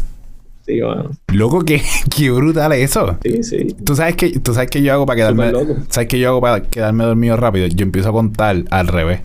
[0.65, 1.12] Sí, bueno.
[1.32, 1.82] Loco, qué,
[2.15, 3.17] qué brutal eso.
[3.21, 3.67] Sí, sí.
[3.84, 5.51] ¿Tú sabes que tú sabes que yo hago para quedarme
[5.89, 7.67] ¿Sabes qué yo hago para quedarme dormido rápido?
[7.67, 9.21] Yo empiezo a contar al revés.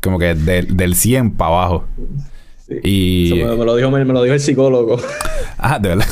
[0.00, 1.84] Como que del 100 para abajo.
[2.82, 3.30] Y...
[3.34, 4.98] me, lo dijo, me, lo dijo el psicólogo.
[5.58, 6.04] Ah, de verdad.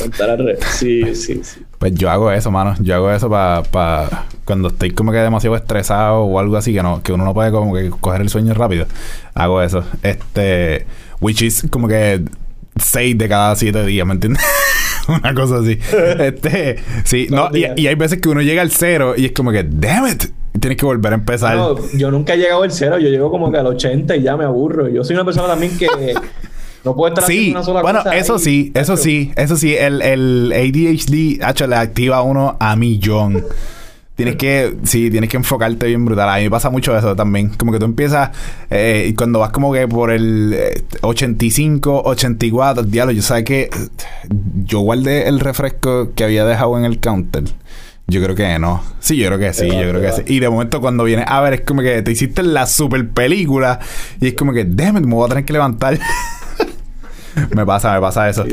[0.72, 1.60] Sí, sí, sí.
[1.78, 2.74] Pues yo hago eso, mano.
[2.80, 4.26] Yo hago eso para pa...
[4.46, 7.50] cuando estoy como que demasiado estresado o algo así que no, que uno no puede
[7.50, 8.86] como que coger el sueño rápido.
[9.34, 9.84] Hago eso.
[10.02, 10.86] Este,
[11.20, 12.24] which is como que
[12.76, 14.42] seis de cada siete días, ¿me entiendes?
[15.08, 15.78] Una cosa así.
[16.18, 19.52] este, sí, no, y, y, hay veces que uno llega al cero y es como
[19.52, 20.24] que, damn it,
[20.58, 21.56] tienes que volver a empezar.
[21.56, 24.36] No, yo nunca he llegado al cero, yo llego como que al 80 y ya
[24.36, 24.88] me aburro.
[24.88, 25.86] Yo soy una persona también que
[26.84, 30.52] no puedo estar sí, una sola bueno, eso sí, eso sí, eso sí, el, el
[30.52, 33.44] ADHD, hecho, le activa a uno a millón.
[34.16, 36.28] Tienes que, sí, tienes que enfocarte bien brutal.
[36.28, 37.48] A mí me pasa mucho eso también.
[37.50, 38.30] Como que tú empiezas,
[38.70, 40.56] eh, y cuando vas como que por el
[41.02, 43.70] 85, 84, diablo, yo sabes que
[44.64, 47.44] yo guardé el refresco que había dejado en el counter.
[48.06, 48.82] Yo creo que no.
[49.00, 50.22] Sí, yo creo que sí, yo creo que sí.
[50.26, 53.80] Y de momento cuando vienes a ver, es como que te hiciste la super película
[54.20, 55.98] y es como que, déjame, me voy a tener que levantar.
[57.54, 58.44] me pasa, me pasa eso.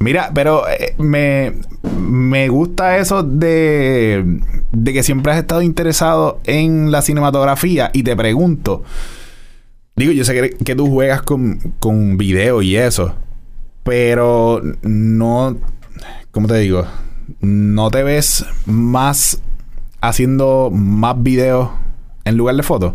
[0.00, 1.54] Mira, pero eh, me,
[1.98, 4.40] me gusta eso de,
[4.72, 8.82] de que siempre has estado interesado en la cinematografía y te pregunto,
[9.96, 13.14] digo, yo sé que, que tú juegas con, con video y eso,
[13.82, 15.56] pero no,
[16.30, 16.86] ¿cómo te digo?
[17.40, 19.40] ¿no te ves más
[20.00, 21.70] haciendo más videos
[22.24, 22.94] en lugar de fotos?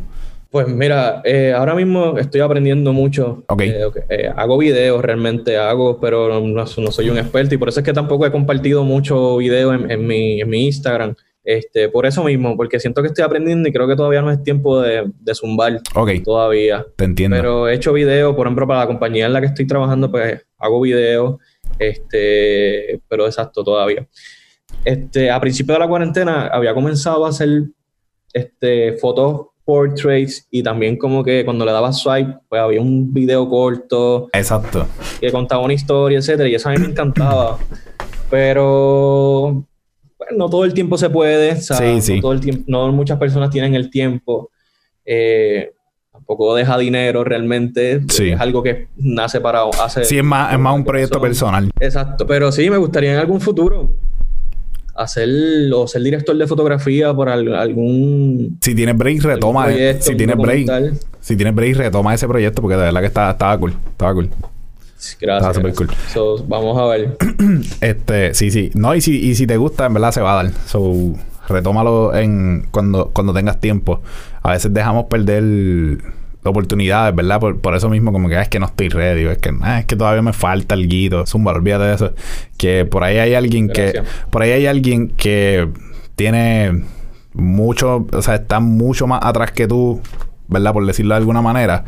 [0.56, 3.44] Pues mira, eh, ahora mismo estoy aprendiendo mucho.
[3.60, 7.86] Eh, eh, hago videos realmente, hago, pero no, soy un experto y por eso es
[7.86, 11.14] que tampoco he compartido mucho video en, mi, Instagram.
[11.44, 14.42] Este, por eso mismo, porque siento que estoy aprendiendo y creo que todavía no es
[14.44, 15.82] tiempo de, de zumbar
[16.24, 16.86] todavía.
[16.96, 17.36] Te entiendo.
[17.36, 20.42] Pero he hecho videos, por ejemplo, para la compañía en la que estoy trabajando, pues
[20.58, 21.36] hago videos.
[21.78, 24.08] Este, pero exacto, todavía.
[24.86, 27.64] Este, a principio de la cuarentena había comenzado a hacer
[28.32, 33.50] este, fotos portraits y también como que cuando le daba swipe, pues había un video
[33.50, 34.30] corto.
[34.32, 34.88] Exacto.
[35.20, 37.58] Que contaba una historia, etcétera, y eso a mí me encantaba.
[38.30, 39.66] Pero
[40.18, 42.16] pues, no todo el tiempo se puede, sí, sí.
[42.16, 44.52] No, todo el tiempo, no muchas personas tienen el tiempo.
[45.04, 45.74] Eh,
[46.12, 48.02] tampoco deja dinero realmente.
[48.08, 50.06] Es algo que nace para hacer.
[50.06, 51.70] Sí, es más, es más un proyecto personal.
[51.80, 53.96] Exacto, pero sí, me gustaría en algún futuro
[54.96, 55.30] hacer
[55.74, 58.58] o ser director de fotografía por algún.
[58.62, 59.68] Si tienes break, retoma.
[60.00, 60.96] si tienes break.
[61.20, 63.74] Si tienes break, retoma ese proyecto porque de verdad que estaba, estaba cool.
[63.92, 64.30] Estaba cool.
[65.20, 65.58] Gracias.
[65.58, 66.44] Estaba cool.
[66.48, 67.18] vamos a ver.
[67.82, 68.72] este, sí, sí.
[68.74, 70.54] No, y si, y si te gusta, en verdad se va a dar.
[70.66, 71.14] So,
[71.48, 74.02] retómalo en cuando, cuando tengas tiempo.
[74.42, 75.44] A veces dejamos perder
[76.50, 77.40] oportunidades, ¿verdad?
[77.40, 79.86] Por, eso mismo, como que ah, es que no estoy ready, es que, ah, es
[79.86, 82.14] que todavía me falta el guito, zumba, olvídate de eso.
[82.58, 85.68] Que por ahí hay alguien que, por ahí hay alguien que
[86.16, 86.84] tiene
[87.34, 90.02] mucho, o sea, está mucho más atrás que tú,
[90.48, 90.74] ¿verdad?
[90.74, 91.84] Por decirlo de alguna manera.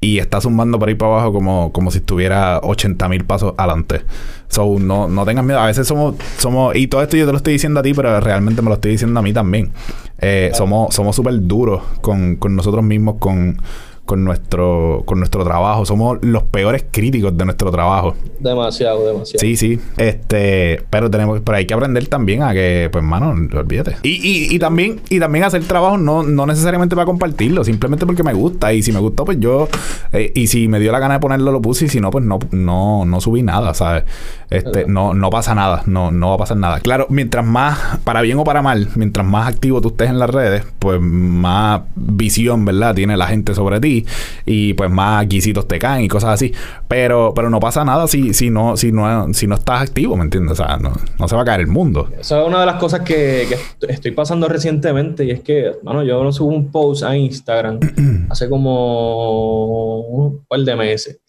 [0.00, 4.02] y está zumbando por ahí para abajo como, como si estuviera 80 mil pasos adelante.
[4.46, 5.58] So, no, no tengas miedo.
[5.58, 8.20] A veces somos, somos, y todo esto yo te lo estoy diciendo a ti, pero
[8.20, 9.72] realmente me lo estoy diciendo a mí también.
[10.20, 13.60] Eh, somos somos súper duros con, con nosotros mismos, con
[14.08, 15.84] con nuestro, con nuestro trabajo.
[15.84, 18.14] Somos los peores críticos de nuestro trabajo.
[18.40, 19.38] Demasiado, demasiado.
[19.38, 19.78] Sí, sí.
[19.98, 23.96] Este, pero tenemos, pero hay que aprender también a que, pues, mano, olvídate.
[24.02, 28.22] Y, y, y también, y también hacer trabajo no, no necesariamente para compartirlo, simplemente porque
[28.22, 28.72] me gusta.
[28.72, 29.68] Y si me gustó, pues yo,
[30.12, 32.24] eh, y si me dio la gana de ponerlo, lo puse, y si no, pues
[32.24, 34.04] no, no, no subí nada, ¿sabes?
[34.48, 36.80] Este, no, no pasa nada, no, no va a pasar nada.
[36.80, 40.30] Claro, mientras más, para bien o para mal, mientras más activo tú estés en las
[40.30, 42.94] redes, pues más visión, ¿verdad?
[42.94, 43.97] Tiene la gente sobre ti
[44.44, 46.52] y pues más guisitos te caen y cosas así.
[46.86, 50.24] Pero, pero no pasa nada si, si, no, si, no, si no estás activo, ¿me
[50.24, 50.60] entiendes?
[50.60, 52.08] O sea, no, no se va a caer el mundo.
[52.18, 53.46] Esa es una de las cosas que,
[53.88, 57.78] estoy pasando recientemente y es que, bueno, yo no subo un post a Instagram
[58.30, 61.20] hace como un par de meses.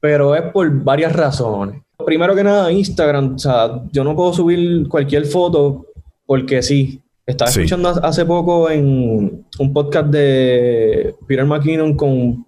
[0.00, 1.82] Pero es por varias razones.
[2.04, 5.86] Primero que nada, Instagram, o sea, yo no puedo subir cualquier foto
[6.26, 12.46] porque sí, estaba escuchando hace poco en un podcast de Peter McKinnon con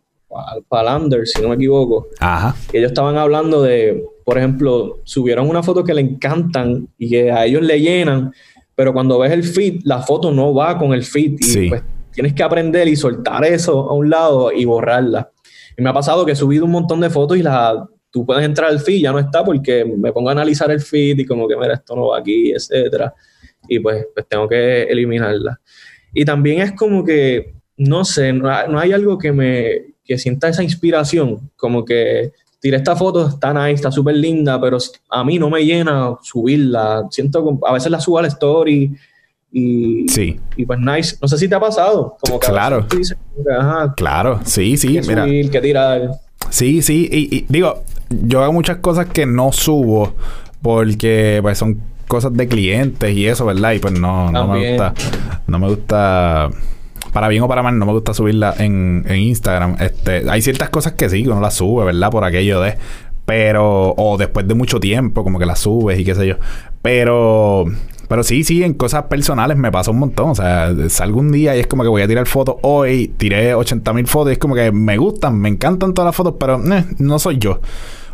[0.69, 2.07] Palander, si no me equivoco.
[2.21, 2.55] Ajá.
[2.73, 7.33] Y ellos estaban hablando de, por ejemplo, subieron una foto que le encantan y que
[7.33, 8.33] a ellos le llenan,
[8.77, 11.39] pero cuando ves el feed, la foto no va con el feed.
[11.41, 15.33] Y pues tienes que aprender y soltar eso a un lado y borrarla.
[15.77, 18.45] Y me ha pasado que he subido un montón de fotos y la, tú puedes
[18.45, 21.49] entrar al feed, ya no está porque me pongo a analizar el feed y como
[21.49, 23.13] que, mira, esto no va aquí, etcétera
[23.67, 25.61] y pues, pues tengo que eliminarla.
[26.13, 30.63] Y también es como que, no sé, no, hay algo que me que sienta esa
[30.63, 34.79] inspiración, como que tiré esta foto, está nice, está súper linda, pero
[35.11, 37.07] a mí no me llena subirla.
[37.11, 38.97] Siento a veces la subo a la story
[39.53, 40.41] y, sí.
[40.57, 41.17] y pues nice.
[41.21, 42.17] No sé si te ha pasado.
[42.21, 42.87] Como que claro.
[43.97, 44.99] claro, sí, sí.
[45.07, 45.25] mira.
[45.25, 46.11] Subir, que tirar.
[46.49, 47.09] Sí, sí.
[47.13, 50.15] Y, y, digo, yo hago muchas cosas que no subo
[50.63, 53.73] porque pues son cosas de clientes y eso, ¿verdad?
[53.73, 54.95] Y pues no, no me gusta.
[55.47, 56.51] No me gusta.
[57.13, 59.77] Para bien o para mal, no me gusta subirla en, en Instagram.
[59.81, 62.11] Este, hay ciertas cosas que sí, que uno las sube, ¿verdad?
[62.11, 62.77] Por aquello de.
[63.25, 63.95] Pero.
[63.97, 66.37] O después de mucho tiempo, como que las subes y qué sé yo.
[66.83, 67.67] Pero.
[68.09, 70.31] Pero sí, sí, en cosas personales me pasa un montón.
[70.31, 73.09] O sea, salgo un día y es como que voy a tirar fotos hoy.
[73.19, 76.35] Tiré 80 mil fotos y es como que me gustan, me encantan todas las fotos,
[76.41, 77.61] pero eh, no soy yo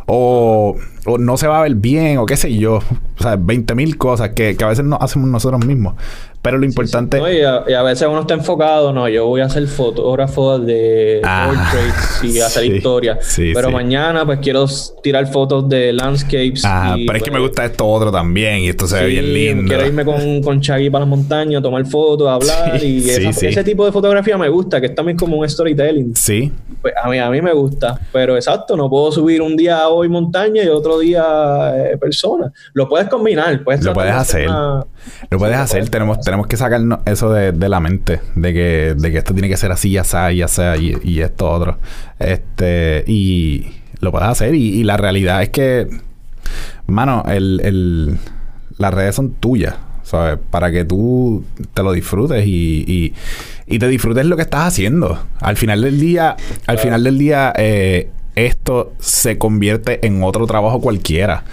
[0.05, 0.75] o,
[1.19, 2.79] no se va a ver bien, o qué sé yo.
[3.17, 5.95] O sea, 20 mil cosas que, que, a veces no hacemos nosotros mismos.
[6.41, 7.17] Pero lo importante...
[7.33, 12.23] y, a, veces uno está enfocado, no, yo voy a ser fotógrafo de ah, portraits
[12.23, 13.17] y hacer historia.
[13.35, 14.67] pero mañana pues quiero
[15.01, 16.63] tirar fotos de landscapes.
[16.63, 19.33] Ah, pero es que me pues gusta esto otro también y esto se ve bien
[19.33, 19.67] lindo.
[19.67, 23.91] Quiero irme con, con Chagui para las montañas, tomar fotos, hablar y ese tipo de
[23.91, 26.15] fotografía me gusta, que es también como un storytelling.
[26.15, 26.51] Sí.
[26.79, 30.09] Pues a mí, a mí me gusta, pero exacto, no puedo subir un día hoy
[30.09, 32.51] montaña y otro día eh, persona.
[32.73, 34.49] Lo puedes combinar, puedes Lo puedes hacer.
[34.49, 39.11] Lo puedes hacer, tenemos tenemos que sacarnos eso de, de la mente, de que, de
[39.11, 41.77] que esto tiene que ser así, ya sea, ya sea, y, y esto otro.
[42.19, 43.67] Este, y
[43.99, 45.87] lo puedes hacer, y, la realidad es que,
[46.87, 48.17] mano, el, el,
[48.77, 50.39] las redes son tuyas, ¿sabes?
[50.49, 53.13] Para que tú te lo disfrutes y, y,
[53.67, 55.19] y te disfrutes lo que estás haciendo.
[55.39, 56.35] Al final del día,
[56.67, 61.43] al final del día, eh, esto se convierte en otro trabajo cualquiera.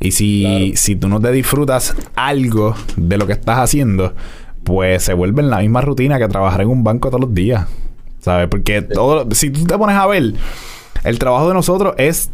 [0.00, 4.14] Y si, si tú no te disfrutas algo de lo que estás haciendo,
[4.64, 7.66] pues se vuelve en la misma rutina que trabajar en un banco todos los días.
[8.20, 8.48] ¿Sabes?
[8.48, 10.34] Porque todo, si tú te pones a ver,
[11.04, 12.30] el trabajo de nosotros es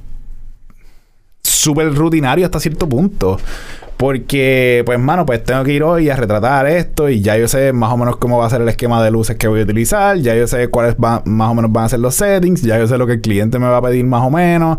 [1.43, 3.39] súper rutinario hasta cierto punto.
[3.97, 7.73] Porque, pues, mano, pues tengo que ir hoy a retratar esto y ya yo sé
[7.73, 10.19] más o menos cómo va a ser el esquema de luces que voy a utilizar,
[10.19, 12.99] ya yo sé cuáles más o menos van a ser los settings, ya yo sé
[12.99, 14.79] lo que el cliente me va a pedir más o menos.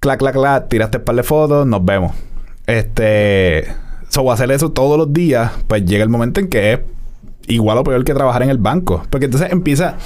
[0.00, 2.12] Clac, clac, clac, tiraste un par de fotos, nos vemos.
[2.66, 3.66] Este
[4.08, 6.80] So, hacer eso todos los días, pues llega el momento en que es
[7.48, 9.02] igual o peor que trabajar en el banco.
[9.10, 9.96] Porque entonces empieza,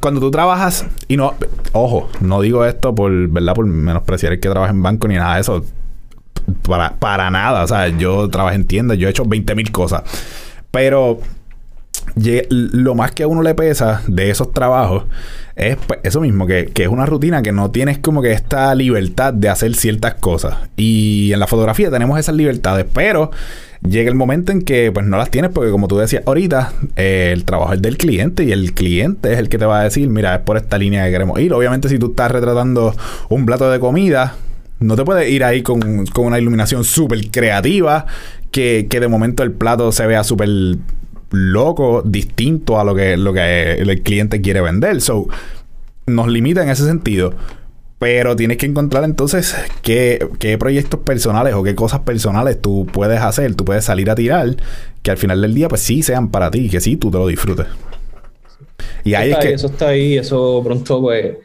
[0.00, 1.34] cuando tú trabajas, y no,
[1.72, 3.54] ojo, no digo esto por, ¿verdad?
[3.54, 5.64] Por menospreciar el que trabaja en banco ni nada de eso.
[6.62, 7.64] Para, para nada.
[7.64, 10.02] O sea, yo trabajo en tiendas, yo he hecho 20 mil cosas.
[10.70, 11.20] Pero
[12.50, 15.04] lo más que a uno le pesa de esos trabajos
[15.56, 19.34] es pues, eso mismo, que, es una rutina que no tienes como que esta libertad
[19.34, 20.56] de hacer ciertas cosas.
[20.76, 23.30] Y en la fotografía tenemos esas libertades, pero
[23.82, 27.30] llega el momento en que pues no las tienes porque como tú decías ahorita, eh,
[27.32, 30.08] el trabajo es del cliente y el cliente es el que te va a decir,
[30.08, 31.52] mira, es por esta línea que queremos ir.
[31.52, 32.94] Obviamente si tú estás retratando
[33.28, 34.36] un plato de comida,
[34.80, 38.06] no te puedes ir ahí con, con una iluminación súper creativa,
[38.50, 40.48] que, que de momento el plato se vea súper
[41.30, 45.00] loco, distinto a lo que, lo que el cliente quiere vender.
[45.00, 45.28] So,
[46.06, 47.34] nos limita en ese sentido.
[47.98, 53.20] Pero tienes que encontrar entonces qué, qué, proyectos personales o qué cosas personales tú puedes
[53.20, 54.54] hacer, tú puedes salir a tirar,
[55.02, 57.26] que al final del día pues sí sean para ti, que sí tú te lo
[57.26, 57.66] disfrutes.
[59.02, 59.52] Y ahí es que...
[59.52, 61.38] Eso está ahí, eso pronto pues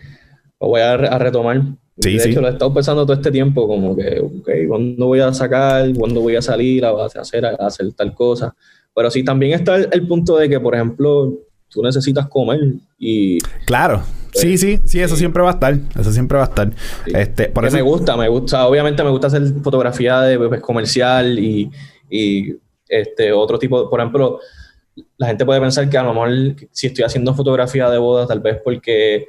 [0.61, 1.59] lo voy a, retomar.
[2.00, 5.20] Sí, de hecho, lo he estado pensando todo este tiempo, como que, ok, ¿cuándo voy
[5.20, 5.94] a sacar?
[5.94, 8.56] ¿Cuándo voy a salir a hacer, a hacer tal cosa?
[8.96, 11.34] Pero sí, también está el punto de que, por ejemplo,
[11.70, 12.60] tú necesitas comer
[12.98, 13.39] y...
[13.66, 14.04] Claro.
[14.34, 15.78] sí, pues, sí, sí, eso siempre va a estar.
[16.00, 16.72] Eso siempre va a estar.
[17.08, 17.76] Este, por eso...
[17.76, 18.68] Me gusta, me gusta.
[18.68, 21.70] Obviamente me gusta hacer fotografía de pues, comercial y,
[22.10, 22.56] y,
[22.88, 23.89] este otro tipo.
[23.89, 24.39] Por ejemplo,
[25.18, 26.30] la gente puede pensar que a lo mejor
[26.72, 29.26] si estoy haciendo fotografía de boda, tal vez porque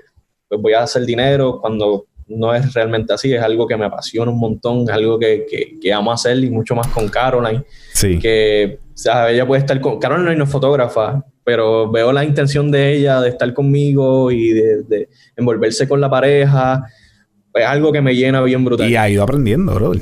[0.49, 4.31] pues, voy a hacer dinero cuando no es realmente así, es algo que me apasiona
[4.31, 7.65] un montón, es algo que, que, que amo hacer y mucho más con Caroline.
[7.93, 8.19] Sí.
[8.19, 9.99] Que, o sea, ella puede estar con.
[9.99, 15.09] Caroline no es fotógrafa, pero veo la intención de ella de estar conmigo y de,
[15.37, 16.85] envolverse con la pareja.
[17.53, 18.89] Es algo que me llena bien brutal.
[18.89, 19.93] Y ha ido aprendiendo, bro.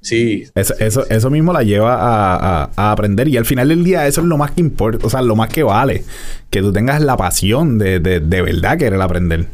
[0.00, 0.44] Sí.
[0.54, 3.26] Eso, eso, eso, mismo la lleva a, a, aprender.
[3.26, 5.48] Y al final del día, eso es lo más que importa, o sea, lo más
[5.48, 6.04] que vale.
[6.50, 9.46] Que tú tengas la pasión de, de, de verdad querer aprender.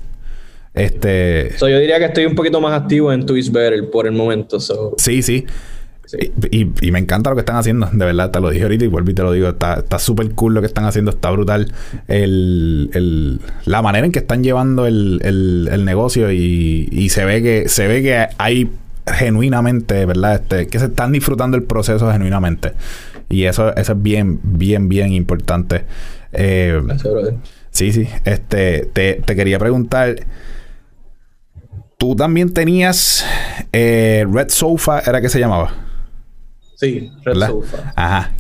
[0.75, 1.53] Este.
[1.61, 4.59] yo diría que estoy un poquito más activo en Twitch Better por el momento.
[4.97, 5.47] Sí, sí.
[6.51, 9.11] Y, me encanta lo que están haciendo, de verdad, te lo dije ahorita y vuelvo
[9.11, 11.73] y te lo digo, está súper cool lo que están haciendo, está brutal
[12.07, 18.03] el, la manera en que están llevando el, negocio y, se ve que se ve
[18.03, 18.71] que hay
[19.07, 20.35] genuinamente, ¿verdad?
[20.35, 22.73] Este, que se están disfrutando el proceso genuinamente.
[23.29, 25.85] Y eso, eso es bien, bien, bien importante.
[26.33, 26.81] Eh,
[27.71, 28.07] sí, sí.
[28.25, 30.17] Este, te, te quería preguntar.
[32.03, 33.25] Tú también tenías
[33.73, 35.73] eh, Red Sofa, ¿era que se llamaba?
[36.75, 37.93] Sí, Red Sofa.
[37.95, 38.33] Ajá.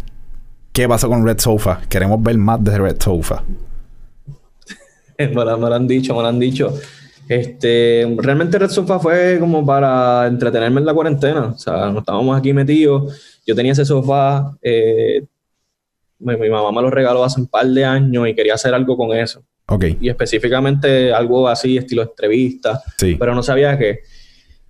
[0.72, 1.80] ¿Qué pasó con Red Sofa?
[1.88, 3.44] Queremos ver más de Red Sofa.
[5.16, 6.74] me, lo, han dicho, me lo han dicho.
[7.28, 11.52] Este, realmente Red Sofa fue como para entretenerme en la cuarentena.
[11.54, 13.40] O sea, nos estábamos aquí metidos.
[13.46, 14.56] Yo tenía ese sofá.
[14.60, 15.24] Eh,
[16.18, 19.16] mi, mamá me lo regaló hace un par de años y quería hacer algo con
[19.16, 19.44] eso.
[19.66, 19.84] Ok.
[20.00, 22.82] Y específicamente algo así, estilo entrevista.
[22.98, 23.16] Sí.
[23.18, 24.00] Pero no sabía qué.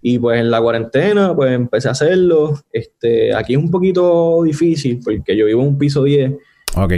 [0.01, 2.61] Y pues en la cuarentena, pues empecé a hacerlo.
[2.72, 6.32] Este, aquí es un poquito difícil porque yo vivo en un piso 10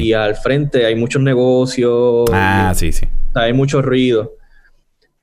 [0.00, 2.28] y al frente hay muchos negocios.
[2.32, 3.06] Ah, sí, sí.
[3.34, 4.34] Hay mucho ruido.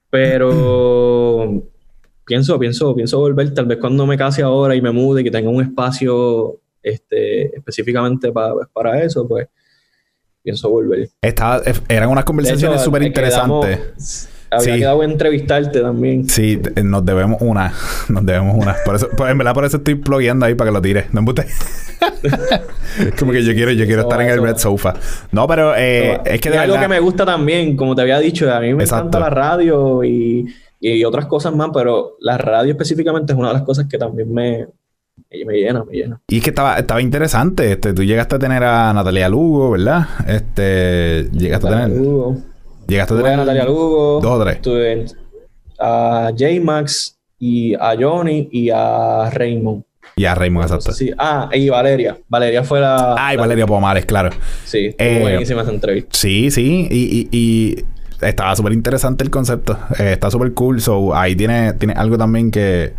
[0.10, 1.64] Pero
[2.26, 5.32] pienso, pienso, pienso volver tal vez cuando me case ahora y me mude y que
[5.32, 9.48] tenga un espacio este, específicamente para, pues, para eso, pues
[10.44, 11.10] pienso volver.
[11.22, 14.28] Estaba, eran unas conversaciones súper interesantes.
[14.54, 16.28] Habría quedado entrevistarte también.
[16.28, 17.74] Sí, nos debemos una.
[18.10, 18.76] Nos debemos una.
[18.84, 21.14] Por eso, en verdad, por eso estoy plugueando ahí para que lo tires.
[21.14, 21.34] No me
[23.18, 24.94] Como que yo quiero, yo quiero estar en el Red Sofa.
[25.32, 28.52] No, pero eh, es que de algo que me gusta también, como te había dicho,
[28.54, 30.46] a mí me encanta la radio y,
[30.82, 34.34] y otras cosas más, pero la radio específicamente es una de las cosas que también
[34.34, 34.68] me,
[35.46, 36.22] me llena, me llena.
[36.28, 37.72] Y es que estaba, estaba interesante.
[37.72, 40.08] Este, tú llegaste a tener a Natalia Lugo, ¿verdad?
[40.28, 41.90] Este, llegaste a tener.
[41.90, 42.38] Lugo.
[42.88, 43.34] Llegaste a tener.
[43.34, 44.20] a Natalia Lugo.
[44.22, 44.62] Dos o tres.
[44.62, 45.06] Tuve
[45.80, 49.84] a J-Max y a Johnny y a Raymond.
[50.18, 50.92] Y a Raymond, exacto.
[50.92, 51.12] Sí.
[51.18, 52.18] Ah, y Valeria.
[52.28, 53.16] Valeria fue la.
[53.18, 54.30] Ah, y Valeria Pomares, claro.
[54.66, 56.10] Sí, eh, buenísima esa entrevista.
[56.12, 56.88] Sí, sí.
[56.92, 57.86] Y, y,
[58.22, 59.80] estaba súper interesante el concepto.
[59.98, 60.82] Eh, está súper cool.
[60.82, 62.94] So, ahí tiene, tiene algo también que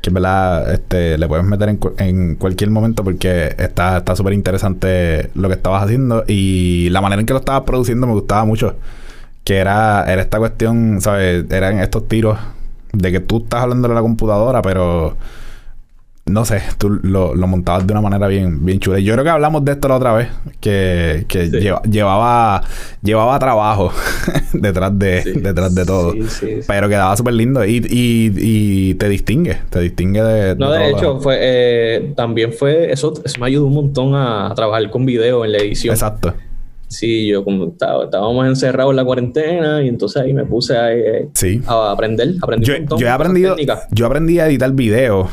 [0.00, 5.30] que en verdad este, le puedes meter en, en cualquier momento porque está súper interesante
[5.34, 8.76] lo que estabas haciendo y la manera en que lo estabas produciendo me gustaba mucho.
[9.44, 11.44] Que era, era esta cuestión, ¿sabes?
[11.50, 12.38] Eran estos tiros
[12.92, 15.16] de que tú estás hablando de la computadora, pero
[16.28, 18.98] no sé, tú lo, montabas de una manera bien, bien chula.
[18.98, 21.48] Yo creo que hablamos de esto la otra vez, que, que
[21.88, 22.64] llevaba,
[23.00, 23.92] llevaba trabajo
[24.52, 26.14] detrás de, detrás de todo.
[26.66, 30.56] Pero quedaba súper lindo y, y, y, te distingue, te distingue de...
[30.56, 34.90] No, de, hecho, fue, eh, también fue, eso, eso me ayudó un montón a, trabajar
[34.90, 35.94] con video en la edición.
[35.94, 36.34] Exacto.
[36.88, 40.92] Sí, yo como estaba, estábamos encerrados en la cuarentena y entonces ahí me puse a,
[40.92, 41.28] eh,
[41.66, 43.56] a aprender, aprendí yo, un montón yo he aprendido,
[43.92, 45.28] yo aprendí a editar video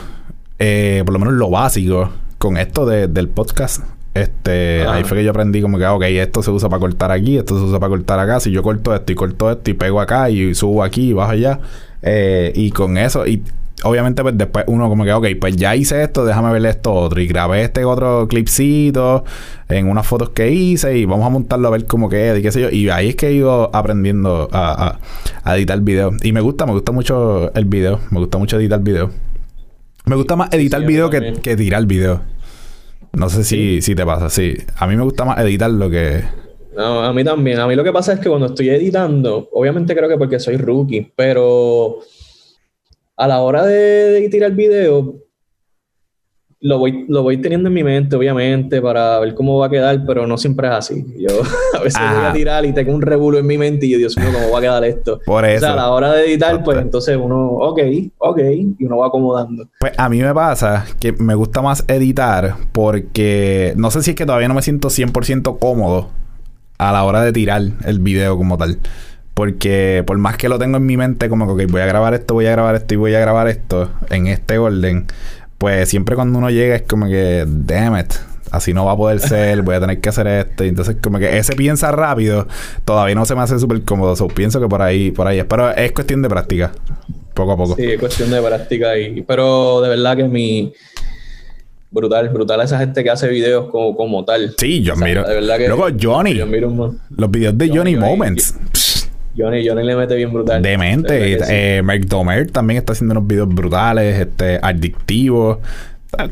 [0.65, 3.83] eh, por lo menos lo básico, con esto del podcast.
[4.13, 7.11] Este, ahí fue que yo aprendí como que, ah, ok, esto se usa para cortar
[7.11, 8.39] aquí, esto se usa para cortar acá.
[8.39, 11.31] Si yo corto esto y corto esto y pego acá y subo aquí y bajo
[11.31, 11.59] allá.
[12.01, 13.43] Eh, y con eso, y
[13.83, 17.19] obviamente pues después uno como que, ok, pues ya hice esto, déjame ver esto otro.
[17.19, 19.25] Y grabé este otro clipcito
[19.67, 22.53] en unas fotos que hice y vamos a montarlo a ver cómo queda y qué
[22.53, 22.69] sé yo.
[22.69, 24.97] Y ahí es que he ido aprendiendo a,
[25.43, 26.11] a editar video.
[26.23, 27.99] Y me gusta, me gusta mucho el video.
[28.11, 29.11] Me gusta mucho editar video.
[30.05, 32.21] Me gusta más editar el video que, tirar el video.
[33.13, 34.55] No sé si, si te pasa, sí.
[34.77, 36.23] A mí me gusta más editarlo que,
[36.75, 37.59] No, a mí también.
[37.59, 40.57] A mí lo que pasa es que cuando estoy editando, obviamente creo que porque soy
[40.57, 41.99] rookie, pero
[43.15, 45.15] a la hora de, de tirar el video,
[46.63, 50.05] lo voy, lo voy teniendo en mi mente, obviamente, para ver cómo va a quedar,
[50.07, 51.05] pero no siempre es así.
[51.19, 51.41] Yo
[51.77, 54.17] a veces voy a tirar y tengo un revuelo en mi mente y yo, Dios
[54.17, 55.19] mío, ¿cómo va a quedar esto?
[55.25, 55.57] Por eso.
[55.57, 57.79] O sea, a la hora de editar, pues entonces uno, ok,
[58.17, 58.39] ok,
[58.79, 59.67] y uno va acomodando.
[59.77, 64.15] Pues a mí me pasa que me gusta más editar porque no sé si es
[64.15, 66.07] que todavía no me siento 100% cómodo
[66.77, 68.79] a la hora de tirar el video como tal.
[69.33, 72.35] Porque por más que lo tengo en mi mente, como que voy a grabar esto,
[72.35, 75.07] voy a grabar esto y voy a grabar esto en este orden
[75.63, 78.11] pues siempre cuando uno llega es como que, damn it,
[78.51, 80.65] así no va a poder ser, voy a tener que hacer esto.
[80.65, 82.49] Y entonces, como que ese piensa rápido,
[82.83, 84.27] todavía no se me hace súper cómodo.
[84.27, 85.45] pienso que por ahí, por ahí es.
[85.45, 86.73] Pero es cuestión de práctica,
[87.33, 87.77] poco a poco.
[87.77, 88.97] Sí, es cuestión de práctica.
[88.97, 90.73] Y, pero de verdad que es mi.
[91.91, 94.55] Brutal, brutal esa gente que hace videos como, como tal.
[94.57, 95.23] Sí, yo miro.
[95.23, 95.69] De verdad que.
[95.69, 96.33] Luego, Johnny.
[96.33, 98.53] Yo miro los videos de Johnny, Moments.
[98.53, 98.92] Johnny,
[99.37, 100.61] Johnny le mete bien brutal.
[100.61, 101.37] Demente.
[101.77, 105.57] Eh, Mark Domer también está haciendo unos videos brutales, este, adictivos.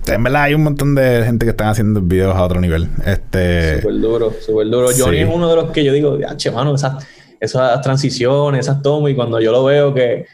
[0.07, 2.87] En verdad hay un montón de gente que están haciendo videos a otro nivel.
[3.05, 3.81] Este...
[3.81, 4.89] Súper duro, súper duro.
[4.95, 7.03] Johnny es uno de los que yo digo, che, mano, esas,
[7.39, 10.27] esas transiciones, esas tomas, y cuando yo lo veo que,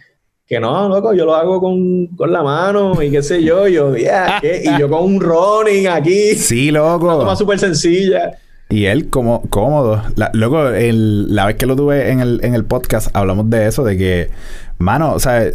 [0.46, 3.96] que no, loco, yo lo hago con, con la mano y qué sé yo, yo,
[3.96, 6.36] yeah, y yo con un running aquí.
[6.36, 7.06] Sí, loco.
[7.06, 8.38] Una toma súper sencilla.
[8.70, 10.04] Y él como cómodo.
[10.34, 13.98] luego, la vez que lo tuve en el, en el podcast, hablamos de eso, de
[13.98, 14.30] que,
[14.78, 15.46] mano, o sea,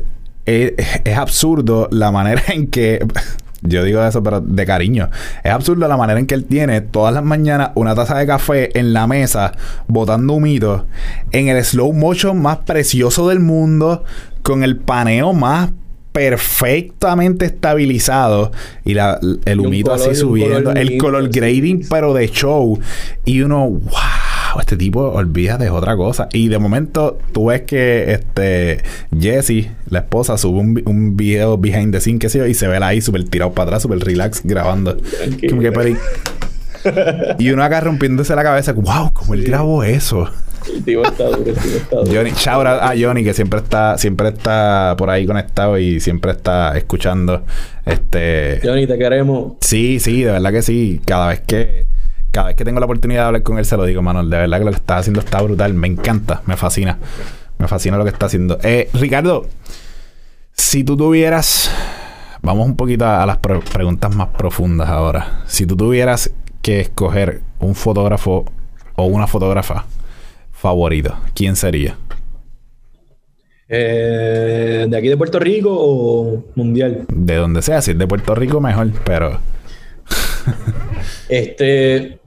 [0.47, 0.73] es,
[1.17, 3.07] absurdo la manera en que...
[3.65, 5.09] Yo digo eso, pero de cariño.
[5.45, 8.77] Es absurdo la manera en que él tiene todas las mañanas una taza de café
[8.77, 9.53] en la mesa,
[9.87, 10.87] botando humito,
[11.31, 14.03] en el slow motion más precioso del mundo,
[14.43, 15.71] con el paneo más
[16.13, 18.53] perfectamente estabilizado
[18.85, 22.79] y la, el humito así subiendo, el color grading pero de show.
[23.25, 28.13] Y uno, wow, este tipo olvida de otra cosa y de momento tú ves que
[28.13, 28.83] este
[29.19, 32.77] Jessie, la esposa, sube un, un video behind the scene que sé y se ve
[32.77, 34.97] ahí súper tirado para atrás, súper relax grabando.
[37.39, 40.29] y uno acá rompiéndose la cabeza, wow, ¿cómo él grabó eso?
[40.69, 42.13] El tipo está duro, el tipo está duro.
[42.13, 46.33] Johnny, shout out a Johnny que siempre está, siempre está por ahí conectado y siempre
[46.33, 47.45] está escuchando.
[47.85, 48.61] Este.
[48.63, 49.55] Johnny, te queremos.
[49.61, 51.01] Sí, sí, de verdad que sí.
[51.05, 51.87] Cada vez que,
[52.31, 54.31] cada vez que tengo la oportunidad de hablar con él, se lo digo, Manuel.
[54.31, 55.75] De verdad que lo que está haciendo está brutal.
[55.75, 56.99] Me encanta, me fascina.
[57.59, 58.59] Me fascina lo que está haciendo.
[58.63, 59.47] Eh, Ricardo,
[60.53, 61.71] si tú tuvieras.
[62.45, 65.45] Vamos un poquito a, las preguntas más profundas ahora.
[65.47, 68.47] Si tú tuvieras que escoger un fotógrafo
[68.97, 69.85] o una fotógrafa
[70.63, 71.99] favorito, ¿quién sería?
[73.69, 77.05] Eh, ¿De aquí de Puerto Rico o mundial?
[77.09, 79.41] De donde sea, si es de Puerto Rico mejor, pero...
[81.29, 82.21] este...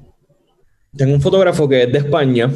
[0.97, 2.51] Tengo un fotógrafo que es de España.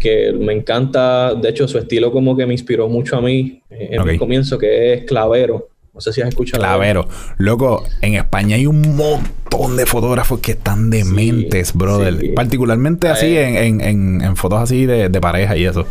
[0.00, 4.08] Que me encanta, de hecho su estilo como que me inspiró mucho a mí en
[4.08, 5.68] el comienzo, que es Clavero.
[5.94, 6.62] No sé si has escuchado.
[6.62, 7.06] Clavero.
[7.36, 12.32] Loco, en España hay un montón de fotógrafos que están dementes, brother.
[12.34, 15.86] Particularmente así en, fotos así de, pareja y eso.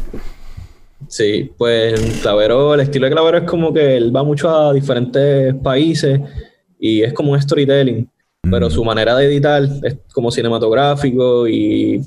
[1.07, 5.53] Sí, pues Clavero, el estilo de Clavero es como que él va mucho a diferentes
[5.55, 6.19] países
[6.79, 8.09] y es como un storytelling.
[8.49, 8.71] Pero mm.
[8.71, 12.01] su manera de editar es como cinematográfico y,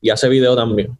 [0.00, 0.96] y hace video también.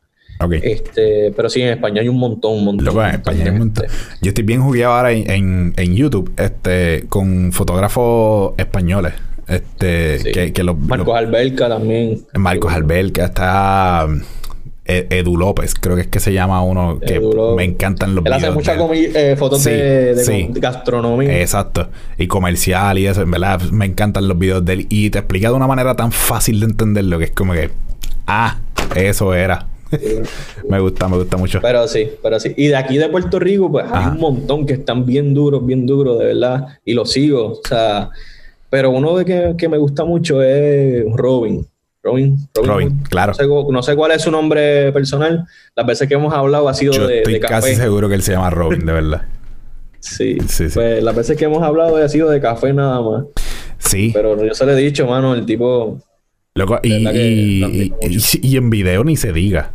[0.62, 3.05] Este, pero sí, en España hay un montón, un montón.
[3.05, 3.87] en España hay un montón.
[4.20, 9.14] Yo estoy bien jugueado ahora en, YouTube, este, con fotógrafos españoles.
[9.49, 12.20] Este, que, que Marcos Alberca también.
[12.34, 14.09] Marcos Alberca, está
[14.89, 17.20] eh, Edu López, creo que es que se llama uno que
[17.57, 21.41] me encantan los Él hace muchas eh, fotos de, gastronomía.
[21.41, 21.89] Exacto.
[22.18, 24.87] Y comercial y eso, en verdad, me encantan los videos de él.
[24.89, 27.70] Y te explica de una manera tan fácil de entenderlo que es como que,
[28.28, 28.59] ah,
[28.95, 29.66] eso era.
[30.68, 31.61] me gusta, me gusta mucho.
[31.61, 32.55] Pero sí, pero sí.
[32.57, 35.87] Y de aquí de Puerto Rico, pues hay un montón que están bien duros, bien
[35.87, 36.78] duros, de verdad.
[36.84, 37.53] Y lo sigo.
[37.53, 38.11] O sea,
[38.70, 41.66] pero uno de que, que me gusta mucho es Robin.
[42.07, 43.32] Robin, Robin, claro.
[43.72, 45.45] No sé, cuál es su nombre personal.
[45.74, 48.32] Las veces que hemos hablado ha sido Yo de, estoy casi seguro que él se
[48.32, 49.22] llama Robin, de verdad.
[50.01, 53.24] sí, sí, Pues las veces que hemos hablado ha sido de café nada más.
[53.78, 54.12] Sí.
[54.14, 55.99] Pero yo se le he dicho, mano, el tipo
[56.57, 57.93] Loco, y,
[58.43, 59.73] y, en video ni se diga.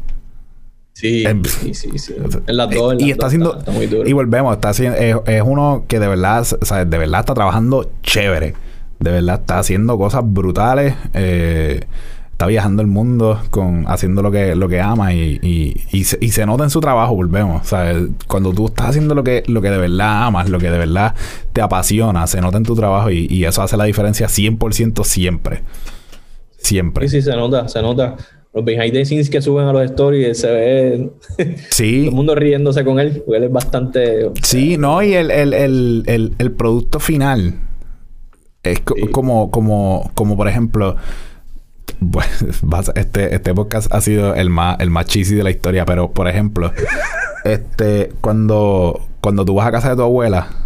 [0.93, 2.15] Sí, sí, sí, sí.
[2.47, 3.63] En las dos, y está haciendo.
[4.05, 4.97] y volvemos, está haciendo.
[4.97, 8.55] Es, uno que de verdad, o sea, de verdad está trabajando chévere.
[8.99, 10.95] De verdad está haciendo cosas brutales.
[11.13, 11.81] Eh,
[12.31, 16.17] está viajando el mundo con haciendo lo que lo que ama y, y, y, se,
[16.19, 17.61] y, se, nota en su trabajo, volvemos.
[17.61, 17.93] O sea,
[18.27, 21.13] cuando tú estás haciendo lo que, lo que de verdad amas, lo que de verdad
[21.53, 25.61] te apasiona, se nota en tu trabajo y, eso hace la diferencia 100% siempre.
[26.61, 27.07] Siempre.
[27.07, 28.15] Sí, sí, se nota, se nota.
[28.53, 31.09] los behind the scenes que suben a los stories se ve
[31.69, 31.99] sí.
[31.99, 34.31] todo el mundo riéndose con él, porque él es bastante...
[34.43, 37.55] Sí, no, y el, el, el, el producto final
[38.63, 38.79] es
[39.11, 40.95] como, como, como por ejemplo...
[42.95, 46.27] este, este podcast ha sido el más, el más cheesy de la historia, pero por
[46.27, 46.71] ejemplo,
[47.43, 50.60] este, cuando, cuando tú vas a casa de tu abuela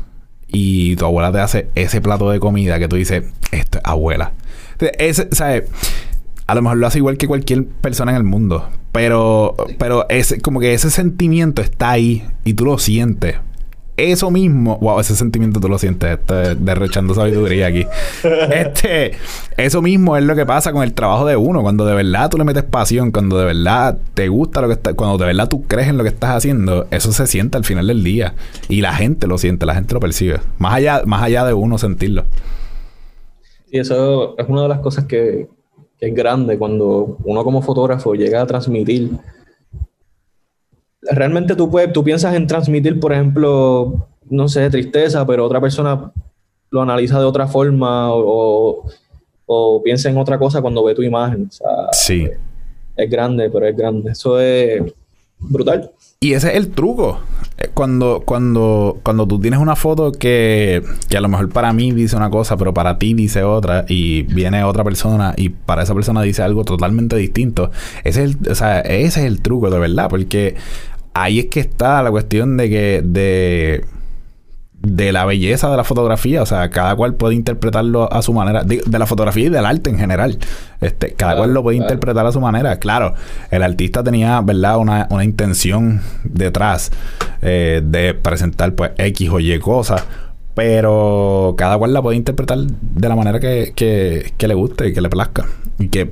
[0.56, 4.32] y tu abuela te hace ese plato de comida que tú dices, esto es abuela.
[4.98, 5.66] Ese, ¿sabes?
[6.48, 8.70] A lo mejor lo hace igual que cualquier persona en el mundo.
[8.94, 13.36] Pero, pero es como que ese sentimiento está ahí y tú lo sientes
[13.98, 17.86] eso mismo, wow, ese sentimiento tú lo sientes, este, derrochando sabiduría aquí.
[18.24, 19.14] este,
[19.58, 22.38] eso mismo es lo que pasa con el trabajo de uno, cuando de verdad tú
[22.38, 25.64] le metes pasión, cuando de verdad te gusta lo que está, cuando de verdad tú
[25.64, 28.34] crees en lo que estás haciendo, eso se siente al final del día
[28.68, 31.78] y la gente lo siente, la gente lo percibe, más allá, más allá de uno
[31.78, 32.26] sentirlo.
[33.72, 35.48] Y eso es una de las cosas que,
[36.00, 39.12] que es grande cuando uno como fotógrafo llega a transmitir
[41.12, 46.12] realmente tú, puedes, tú piensas en transmitir, por ejemplo, no sé, tristeza, pero otra persona
[46.70, 48.84] lo analiza de otra forma o,
[49.84, 51.50] piensa en otra cosa cuando ve tu imagen.
[51.92, 52.28] sí.
[52.98, 54.12] Es grande, pero es grande.
[54.12, 54.82] Eso es
[55.38, 55.92] brutal.
[56.22, 57.20] Y ese es el truco.
[57.58, 61.92] Eh, cuando, cuando, cuando tú tienes una foto que, que a lo mejor para mí
[61.92, 65.94] dice una cosa, pero para ti dice otra, y viene otra persona y para esa
[65.94, 67.72] persona dice algo totalmente distinto,
[68.04, 70.56] ese es el, o sea, ese es el truco de verdad, porque
[71.16, 73.86] ahí es que está la cuestión de que de
[74.86, 78.64] de la belleza de la fotografía, o sea, cada cual puede interpretarlo a su manera,
[78.64, 80.38] de, la fotografía y del arte en general.
[80.80, 82.78] Este, cada cual lo puede interpretar a su manera.
[82.78, 83.16] Claro,
[83.50, 86.92] el artista tenía, ¿verdad?, una, una intención detrás
[87.42, 90.06] eh, de presentar pues X o Y cosas,
[90.54, 94.94] pero cada cual la puede interpretar de la manera que, que, que le guste y
[94.94, 95.46] que le plazca.
[95.86, 96.12] Y que,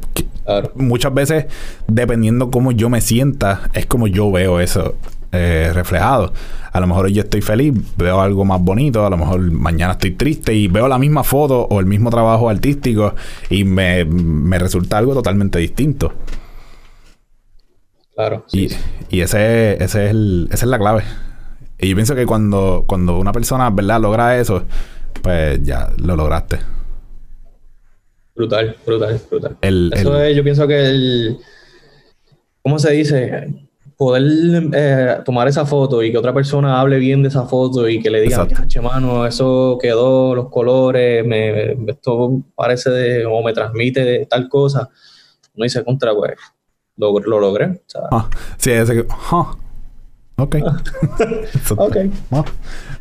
[0.76, 1.45] muchas veces,
[1.88, 4.95] dependiendo cómo yo me sienta, es como yo veo eso
[5.32, 6.32] eh, reflejado.
[6.71, 9.93] A lo mejor hoy yo estoy feliz, veo algo más bonito, a lo mejor mañana
[9.93, 13.15] estoy triste y veo la misma foto o el mismo trabajo artístico
[13.49, 14.03] y me,
[14.59, 16.13] resulta algo totalmente distinto.
[18.13, 18.45] Claro.
[18.51, 18.69] y,
[19.09, 21.03] y ese, ese es el, esa es la clave.
[21.80, 24.65] Y yo pienso que cuando, cuando una persona, ¿verdad?, logra eso,
[25.24, 26.59] pues ya lo lograste.
[28.36, 29.57] Brutal, brutal, brutal.
[29.91, 31.38] Eso es, yo pienso que el.
[32.61, 33.53] ¿Cómo se dice?
[33.95, 34.23] Poder
[34.73, 38.09] eh, tomar esa foto y que otra persona hable bien de esa foto y que
[38.09, 44.25] le diga, che, mano, eso quedó, los colores, me, esto parece de, o me transmite
[44.25, 44.89] tal cosa.
[45.55, 46.31] Uno dice, contra, pues,
[46.97, 47.84] lo, lo logré.
[48.11, 49.07] Ah, sí, ese que.
[50.38, 50.55] Ok.
[50.65, 50.81] Ah.
[51.77, 51.97] ok.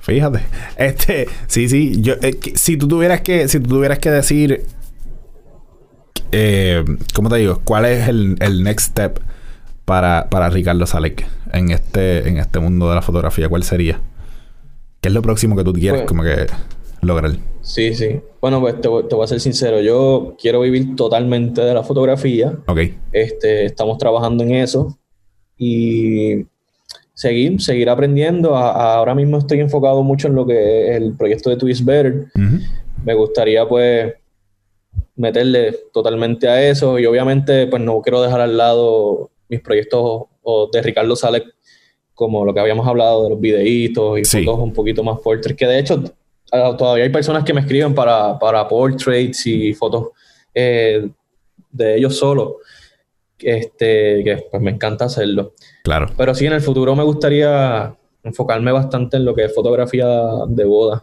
[0.01, 0.41] fíjate.
[0.77, 2.03] Este, sí, sí.
[2.03, 4.67] Yo, eh, si tú tuvieras que, si tú tuvieras que decir
[6.33, 7.61] eh, ¿cómo te digo?
[7.65, 9.21] ¿Cuál es el, next step
[9.85, 13.49] para, para Ricardo Salek en este, en este mundo de la fotografía?
[13.49, 14.01] ¿Cuál sería?
[15.01, 16.47] ¿Qué es lo próximo que tú quieres pues como que
[17.01, 17.33] lograr?
[17.61, 18.21] Sí, sí.
[18.41, 19.81] Bueno, pues te, voy a ser sincero.
[19.81, 22.57] Yo quiero vivir totalmente de la fotografía.
[22.67, 22.81] Ok.
[23.13, 24.99] Este, estamos trabajando en eso.
[25.59, 26.47] Y
[27.15, 28.57] seguir, seguir aprendiendo.
[28.57, 32.27] ahora mismo estoy enfocado mucho en lo que es el proyecto de Twist Better.
[33.05, 34.15] Me gustaría, pues,
[35.17, 36.99] meterle totalmente a eso.
[36.99, 40.25] Y obviamente pues no quiero dejar al lado mis proyectos
[40.73, 41.45] de Ricardo Sale
[42.15, 45.67] como lo que habíamos hablado de los videitos y fotos un poquito más portraits que
[45.67, 46.03] de hecho
[46.51, 50.09] todavía hay personas que me escriben para, para portraits y fotos
[50.55, 51.09] eh,
[51.71, 52.55] de ellos solos
[53.39, 55.55] este que pues me encanta hacerlo.
[55.85, 56.07] Claro.
[56.17, 60.07] Pero sí en el futuro me gustaría enfocarme bastante en lo que es fotografía
[60.47, 61.03] de boda.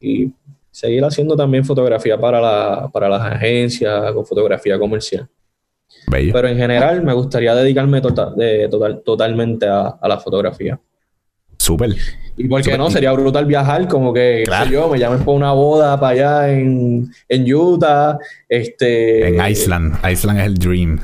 [0.00, 0.32] Y
[0.72, 5.28] seguir haciendo también fotografía para, la, para las agencias, con fotografía comercial.
[6.10, 10.80] Pero en general me gustaría dedicarme tota-, de, total, totalmente a, la fotografía.
[11.58, 11.90] Súper.
[12.36, 16.12] Y porque no, sería brutal viajar, como que yo, me llamen por una boda para
[16.12, 18.18] allá en, en Utah.
[18.48, 19.98] Este, en Iceland.
[20.10, 20.98] Iceland es el dream.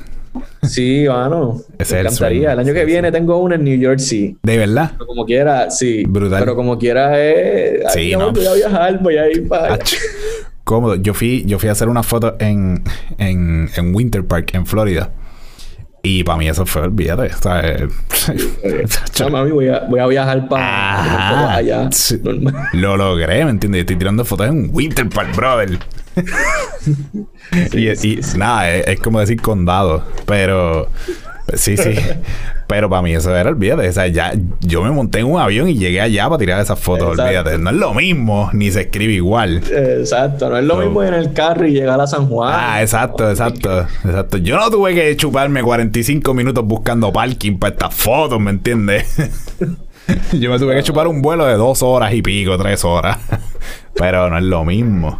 [0.63, 1.61] Sí, bueno.
[1.79, 2.53] me encantaría.
[2.53, 4.37] El, año que viene tengo una en New Jersey.
[4.43, 4.93] ¿De verdad?
[4.93, 6.05] Pero como quiera, sí.
[6.07, 6.41] Brutal.
[6.41, 8.33] Pero como quiera, eh, sí, no.
[8.33, 9.79] voy a viajar, voy a ir para.
[10.65, 10.97] Cómodo.
[10.97, 12.83] Yo fui, yo fui a hacer una foto en,
[13.17, 15.11] en, en Winter Park, en Florida.
[16.03, 17.31] Y para mí eso fue, olvídate.
[17.35, 17.83] ¿sabes?
[19.21, 21.91] no, mami, voy a, voy a viajar para allá.
[22.73, 23.81] Lo logré, ¿me entiendes?
[23.81, 25.79] Estoy tirando fotos en Winter Park, brother.
[27.73, 30.05] y, nada, es, como decir condado.
[30.27, 30.89] Pero,
[31.55, 31.95] Sí, sí.
[32.67, 33.89] Pero para mí eso era, olvídate.
[33.89, 36.79] O sea, ya yo me monté en un avión y llegué allá para tirar esas
[36.79, 37.57] fotos, olvídate.
[37.59, 39.63] No es lo mismo, ni se escribe igual.
[39.71, 42.53] Exacto, no es lo mismo ir en el carro y llegar a San Juan.
[42.55, 44.37] Ah, exacto, exacto, exacto.
[44.37, 49.17] Yo no tuve que chuparme 45 minutos buscando parking para estas fotos, ¿me entiendes?
[50.33, 53.19] yo me tuve que chupar un vuelo de dos horas y pico, tres horas.
[53.95, 55.19] Pero no es lo mismo.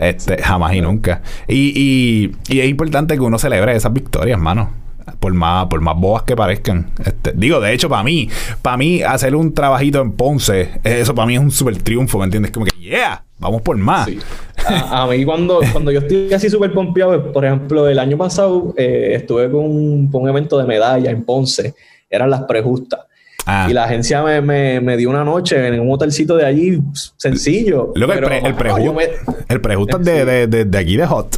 [0.00, 1.22] Este, jamás y nunca.
[1.46, 4.80] Y, y, y es importante que uno celebre esas victorias, mano
[5.18, 6.90] por más, por más bobas que parezcan.
[7.04, 8.28] Este, digo, de hecho, para mí,
[8.62, 12.24] para mí, hacer un trabajito en Ponce, eso para mí es un super triunfo, ¿me
[12.24, 12.52] entiendes?
[12.52, 14.08] Como que, yeah, vamos por más.
[14.66, 19.12] A, mí cuando, cuando yo estoy así súper pompeado, por ejemplo, el año pasado eh,
[19.14, 21.74] estuve con un, un, evento de medalla en Ponce,
[22.08, 23.00] eran las prejustas.
[23.46, 23.66] Ah.
[23.68, 26.80] Y la agencia me, me, me, dio una noche en un hotelcito de allí,
[27.16, 27.92] sencillo.
[27.94, 28.38] Lo el, pre,
[29.48, 31.36] el, prejusta de, de, de, aquí de Hot.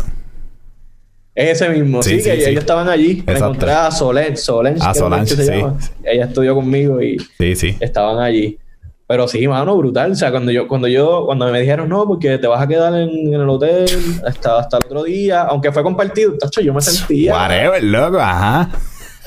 [1.34, 3.22] Es ese mismo, sí, que ellos estaban allí.
[3.26, 5.78] Me encontré a Solange, Solange, a Solange, se llama.
[6.04, 7.76] Ella estudió conmigo y sí, sí.
[7.80, 8.58] estaban allí.
[9.06, 10.12] Pero sí, mano, brutal.
[10.12, 12.94] O sea, cuando yo, cuando yo, cuando me dijeron no, porque te vas a quedar
[12.94, 13.86] en, en el hotel
[14.26, 17.34] hasta, hasta el otro día, aunque fue compartido, tacho, yo me sentía.
[17.34, 18.70] Whatever, loco, ajá.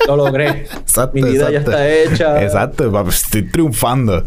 [0.06, 0.48] Lo logré.
[0.48, 2.42] exacto, Mi vida ya está hecha.
[2.42, 4.24] Exacto, estoy triunfando.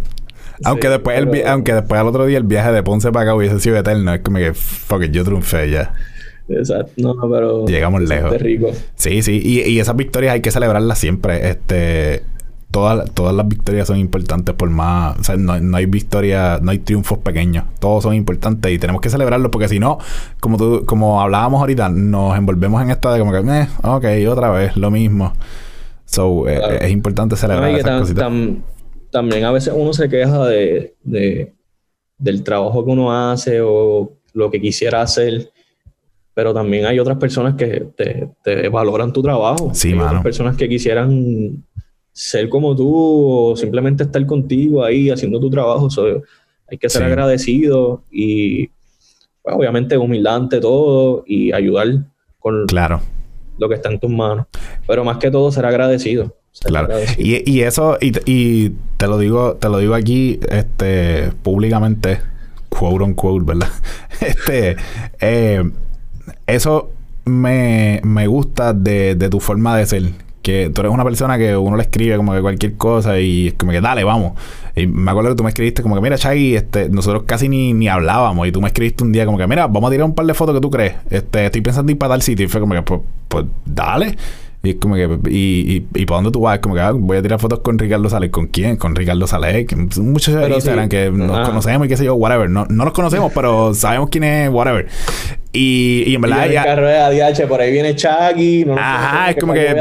[0.63, 3.59] Aunque después el aunque después al otro día el viaje de Ponce para acá hubiese
[3.59, 5.93] sido eterno, es como que fuck yo triunfé ya.
[6.49, 8.35] Exacto, no, pero llegamos lejos.
[8.41, 8.71] rico.
[8.95, 11.49] Sí, sí, y, y esas victorias hay que celebrarlas siempre.
[11.49, 12.23] Este
[12.71, 15.17] Todas, todas las victorias son importantes por más...
[15.19, 17.65] O sea, no, no hay victorias, no hay triunfos pequeños.
[17.79, 19.97] Todos son importantes y tenemos que celebrarlos porque si no,
[20.39, 24.51] como tú, como hablábamos ahorita, nos envolvemos en esta de como que, eh, ok, otra
[24.51, 25.33] vez, lo mismo.
[26.05, 28.31] So, eh, es importante celebrar esas cositas.
[29.11, 31.53] también a veces uno se queja de, de,
[32.17, 35.51] del trabajo que uno hace o lo que quisiera hacer
[36.39, 39.71] pero también hay otras personas que te, te valoran tu trabajo.
[39.73, 41.65] Sí, hay otras personas que quisieran
[42.11, 45.87] ser como tú o simplemente estar contigo ahí haciendo tu trabajo.
[46.67, 48.67] hay que ser agradecido y
[49.41, 51.87] pues, obviamente humildad ante todo y ayudar
[52.39, 53.01] con claro.
[53.57, 54.47] lo que está en tus manos.
[54.87, 56.35] Pero más que todo ser agradecido.
[56.61, 56.93] claro.
[57.17, 62.19] Y, y, eso, y, y, te lo digo, te lo digo aquí, este, públicamente,
[62.69, 63.69] quote on quote, ¿verdad?
[64.21, 64.75] este,
[65.19, 65.63] eh,
[66.47, 66.91] eso
[67.25, 70.03] me, me gusta de, de, tu forma de ser.
[70.73, 73.71] Tú eres una persona que uno le escribe como que cualquier cosa y es como
[73.71, 74.33] que dale, vamos.
[74.75, 77.73] Y me acuerdo que tú me escribiste como que, mira, Chagui, este, nosotros casi ni,
[77.73, 80.15] ni hablábamos y tú me escribiste un día como que, mira, vamos a tirar un
[80.15, 80.95] par de fotos que tú crees.
[81.09, 84.15] Este, estoy pensando en ir para tal sitio y fue como que, pues, pues dale.
[84.61, 86.91] Y es como que, y, y, y para dónde tú vas, es como que ah,
[86.91, 88.29] voy a tirar fotos con Ricardo Sales.
[88.29, 88.75] ¿Con quién?
[88.75, 89.65] Con Ricardo Sales.
[89.97, 92.49] Muchos de Instagram que nos conocemos y qué sé yo, whatever.
[92.49, 94.87] No, no nos conocemos, pero sabemos quién es, whatever.
[95.53, 96.49] Y, y en verdad.
[96.49, 98.65] Y ya, el carro de ADH, por ahí viene Chucky.
[98.65, 99.73] No Ajá, es como que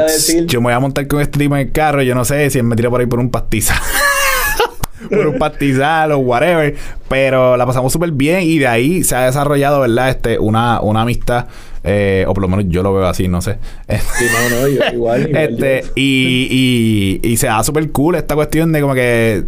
[0.45, 2.01] yo me voy a montar con este tipo en el carro.
[2.01, 3.75] Yo no sé si él me tira por ahí por un pastiza.
[5.09, 6.73] por un pastizal o whatever.
[7.09, 10.09] Pero la pasamos súper bien y de ahí se ha desarrollado, ¿verdad?
[10.09, 11.47] Este, una, una amistad
[11.83, 13.57] eh, o por lo menos yo lo veo así, no sé.
[13.87, 15.35] Sí, no, no, igual.
[15.35, 19.45] este, y, y, y se da súper cool esta cuestión de como que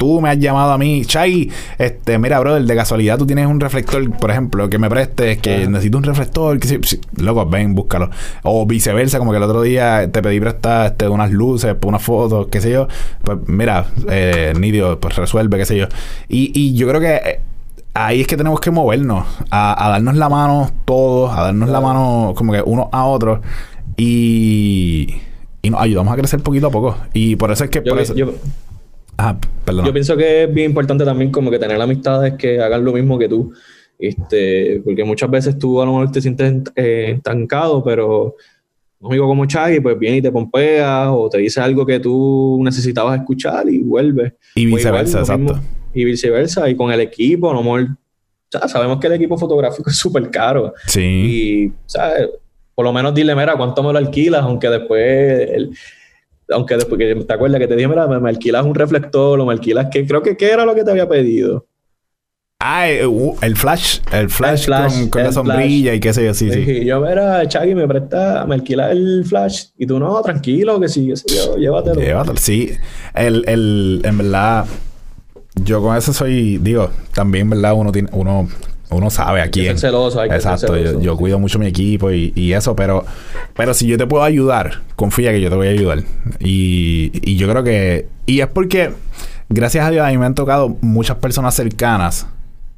[0.00, 3.60] tú me has llamado a mí, Chai, este, mira, brother, de casualidad tú tienes un
[3.60, 6.80] reflector, por ejemplo, que me prestes, que necesito un reflector, que sí,
[7.18, 8.08] loco, ven, búscalo.
[8.42, 12.46] O viceversa, como que el otro día te pedí prestar este, unas luces, unas fotos,
[12.50, 12.88] qué sé yo.
[13.22, 15.86] Pues mira, eh, Nidio, pues resuelve, qué sé yo.
[16.30, 17.40] Y, y yo creo que eh,
[17.94, 22.34] ahí es que tenemos que movernos, a, darnos la mano todos, a darnos la mano
[22.36, 23.40] como que uno a otro
[23.96, 25.16] y,
[25.62, 26.96] y nos ayudamos a crecer poquito a poco.
[27.12, 27.82] Y por eso es que...
[27.84, 28.32] Yo, por eso, yo,
[29.84, 33.18] yo pienso que es bien importante también como que tener amistades que hagan lo mismo
[33.18, 33.52] que tú.
[33.98, 38.36] Este, porque muchas veces tú a lo mejor te sientes eh, estancado, pero
[39.00, 42.60] un amigo como Chagui, pues viene y te pompea o te dice algo que tú
[42.62, 44.36] necesitabas escuchar y vuelve.
[44.54, 45.58] Y viceversa, exacto
[45.92, 46.68] y viceversa.
[46.68, 47.96] Y con el equipo, no
[48.52, 50.74] ya sabemos que el equipo fotográfico es súper caro.
[50.86, 51.00] Sí.
[51.00, 52.28] Y, ¿sabes?
[52.74, 54.42] Por lo menos dile, mira, ¿cuánto me lo alquilas?
[54.42, 55.50] Aunque después,
[56.48, 59.52] aunque después, que te acuerdas que te dije, mira, me, alquilas un reflector o me
[59.52, 61.66] alquilas, que creo que ¿qué era lo que te había pedido?
[62.62, 64.68] Ah, eh, uh, el flash, el flash,
[65.08, 66.60] con, la sombrilla y qué sé yo, sí, sí.
[66.60, 69.68] Y yo, mira, Chagui, me presta, me alquila el flash.
[69.78, 71.98] Y tú, no, tranquilo, que sí, qué sé yo, llévatelo.
[71.98, 72.72] Llévatelo, sí.
[73.14, 74.66] El, el, en verdad,
[75.54, 77.72] yo con eso soy, digo, también, ¿verdad?
[77.72, 78.46] Uno tiene, uno,
[78.90, 79.78] uno sabe a quién.
[79.78, 83.06] celoso, hay Exacto, Yo, cuido mucho mi equipo y, y, eso, pero,
[83.56, 86.02] pero si yo te puedo ayudar, confía que yo te voy a ayudar.
[86.40, 88.90] Y, y yo creo que, y es porque,
[89.48, 92.26] gracias a Dios, a mí me han tocado muchas personas cercanas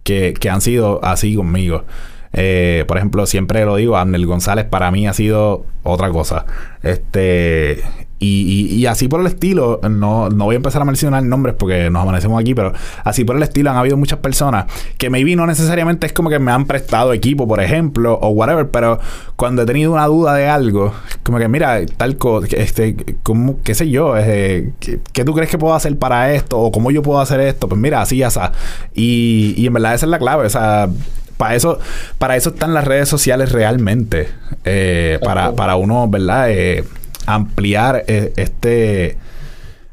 [0.02, 1.84] que, que han sido así conmigo.
[2.32, 6.46] Eh, por ejemplo, siempre lo digo, Abner González para mí ha sido otra cosa.
[6.82, 7.82] Este,
[8.22, 11.90] y, y, así por el estilo, no, no voy a empezar a mencionar nombres porque
[11.90, 12.72] nos amanecemos aquí, pero
[13.04, 14.66] así por el estilo han habido muchas personas
[14.96, 18.70] que maybe no necesariamente es como que me han prestado equipo, por ejemplo, o whatever,
[18.70, 19.00] pero
[19.36, 20.92] cuando he tenido una duda de algo,
[21.22, 25.58] como que mira, tal cosa, este, como, qué sé yo, eh, ¿qué, tú crees que
[25.58, 26.58] puedo hacer para esto?
[26.58, 28.52] O cómo yo puedo hacer esto, pues mira, así ya está.
[28.94, 30.88] Y, y en verdad esa es la clave, o sea,
[31.36, 31.80] para eso,
[32.18, 34.28] para eso están las redes sociales realmente.
[34.64, 36.50] Eh, para, para uno, ¿verdad?
[36.50, 36.84] Eh,
[37.26, 39.16] ampliar eh, este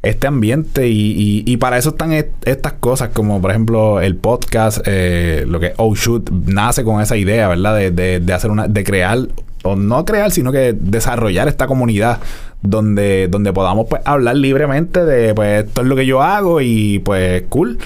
[0.02, 5.44] este ambiente y, y, para eso están estas cosas como por ejemplo el podcast eh,
[5.46, 9.28] lo que Oh Shoot nace con esa idea verdad de, de, hacer una de crear
[9.64, 12.20] o no crear sino que desarrollar esta comunidad
[12.62, 17.00] donde donde podamos pues hablar libremente de pues esto es lo que yo hago y
[17.00, 17.78] pues cool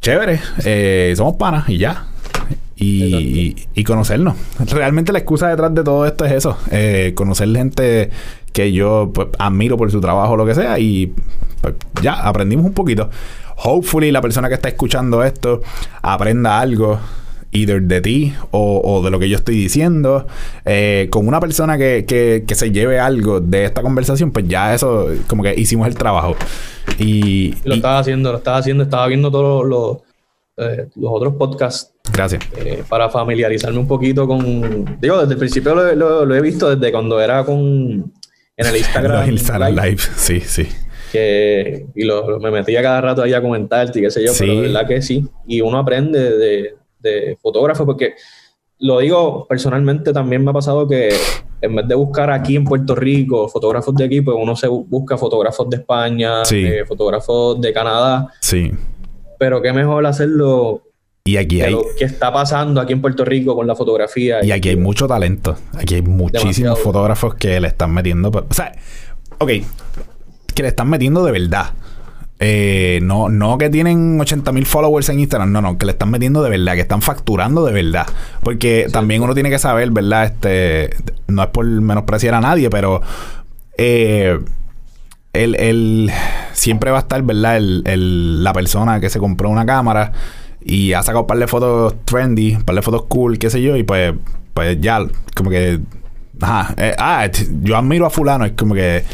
[0.00, 2.06] chévere eh, somos panas y ya
[2.76, 4.36] y, y, conocernos.
[4.70, 8.10] Realmente la excusa detrás de todo esto es eso, eh, conocer gente
[8.52, 11.12] que yo pues, admiro por su trabajo o lo que sea y
[11.62, 13.08] pues, ya aprendimos un poquito.
[13.64, 15.62] Hopefully la persona que está escuchando esto
[16.02, 16.98] aprenda algo
[17.52, 20.26] either de ti o, de lo que yo estoy diciendo.
[20.66, 25.08] Eh, con una persona que, que, se lleve algo de esta conversación, pues ya eso,
[25.26, 26.36] como que hicimos el trabajo.
[26.98, 30.05] Y, lo estaba haciendo, lo estaba haciendo, estaba viendo todos los,
[30.56, 31.92] eh, los otros podcasts.
[32.12, 32.42] Gracias.
[32.56, 34.98] Eh, para familiarizarme un poquito con.
[35.00, 38.12] Digo, desde el principio lo, he visto desde cuando era con
[38.56, 39.30] en el Instagram.
[39.30, 40.02] Instagram Live.
[40.16, 40.68] sí, sí.
[41.12, 44.54] Que, y lo, me metía cada rato ahí a comentarte y qué sé yo, pero
[44.54, 45.26] de verdad que sí.
[45.46, 48.14] Y uno aprende de, de fotógrafo porque
[48.78, 51.10] lo digo personalmente, también me ha pasado que
[51.60, 55.16] en vez de buscar aquí en Puerto Rico fotógrafos de aquí, pues uno se busca
[55.16, 58.28] fotógrafos de España, eh, fotógrafos de Canadá.
[58.40, 58.70] Sí.
[59.38, 60.82] Pero qué mejor hacerlo
[61.26, 61.76] y aquí hay.
[61.98, 64.44] ¿Qué está pasando aquí en Puerto Rico con la fotografía?
[64.44, 65.56] Y, aquí hay mucho talento.
[65.76, 68.28] Aquí hay muchísimos fotógrafos que le están metiendo.
[68.30, 68.72] O sea,
[69.38, 69.50] ok,
[70.54, 71.74] que le están metiendo de verdad.
[72.38, 76.10] Eh, no, no que tienen 80 mil followers en Instagram, no, no, que le están
[76.10, 78.06] metiendo de verdad, que están facturando de verdad.
[78.42, 80.26] Porque también uno tiene que saber, ¿verdad?
[80.26, 80.90] Este,
[81.26, 83.00] no es por menospreciar a nadie, pero
[83.76, 84.38] eh,
[85.44, 86.10] el,
[86.52, 87.56] siempre va a estar, ¿verdad?
[87.56, 90.12] El, la persona que se compró una cámara
[90.64, 93.62] y ha sacado un par de fotos trendy, un par de fotos cool, qué sé
[93.62, 94.14] yo, y pues,
[94.54, 95.00] pues ya,
[95.34, 95.80] como que.
[96.40, 97.28] Ajá, eh, ah,
[97.62, 99.04] yo admiro a Fulano, es como que.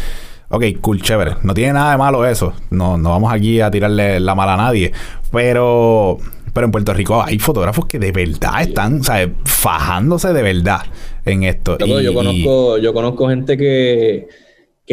[0.49, 1.37] Ok, cool, chévere.
[1.43, 2.53] No tiene nada de malo eso.
[2.71, 4.93] No, no vamos aquí a tirarle la mala a nadie.
[5.31, 6.19] Pero.
[6.53, 9.31] Pero en Puerto Rico hay fotógrafos que de verdad están, ¿sabes?
[9.45, 10.83] Fajándose de verdad
[11.25, 11.79] en esto.
[11.79, 14.29] yo, conozco, yo conozco gente que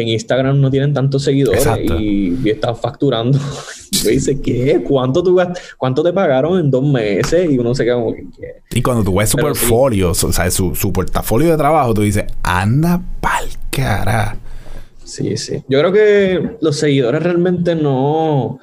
[0.00, 1.66] que en Instagram no tienen tantos seguidores
[1.98, 3.38] y, están facturando.
[4.04, 4.82] y dice, ¿qué?
[4.86, 5.38] ¿Cuánto, tú,
[5.76, 7.50] ¿Cuánto te pagaron en dos meses?
[7.50, 8.24] Y uno se queda como que...
[8.72, 12.24] Y cuando tú ves su portfolio, o sea, su, su, portafolio de trabajo, tú dices,
[12.42, 14.36] anda pa'l cara.
[15.04, 15.62] Sí, sí.
[15.68, 18.60] Yo creo que los seguidores realmente no,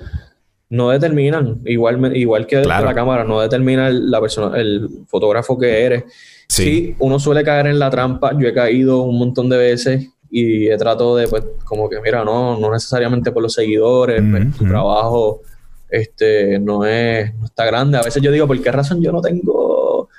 [0.69, 6.03] no determinan, igual, igual que la cámara, no determina la persona, el fotógrafo que eres.
[6.47, 8.31] sí, uno suele caer en la trampa.
[8.37, 12.23] Yo he caído un montón de veces y he tratado de, pues, como que, mira,
[12.23, 15.41] no, no necesariamente por los seguidores, pues, tu trabajo
[15.89, 17.97] este, no, es, no está grande.
[17.97, 20.09] A veces yo digo, ¿por qué razón yo no tengo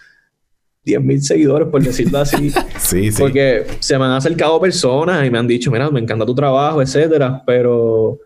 [0.85, 2.51] 10.000 seguidores, por decirlo así?
[2.79, 3.21] sí, sí.
[3.21, 6.81] Porque se me han acercado personas y me han dicho, mira, me encanta tu trabajo,
[6.83, 8.19] etcétera, pero,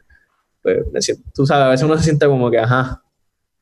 [0.62, 0.78] pues,
[1.35, 3.03] tú sabes, a veces uno se siente como que, ajá.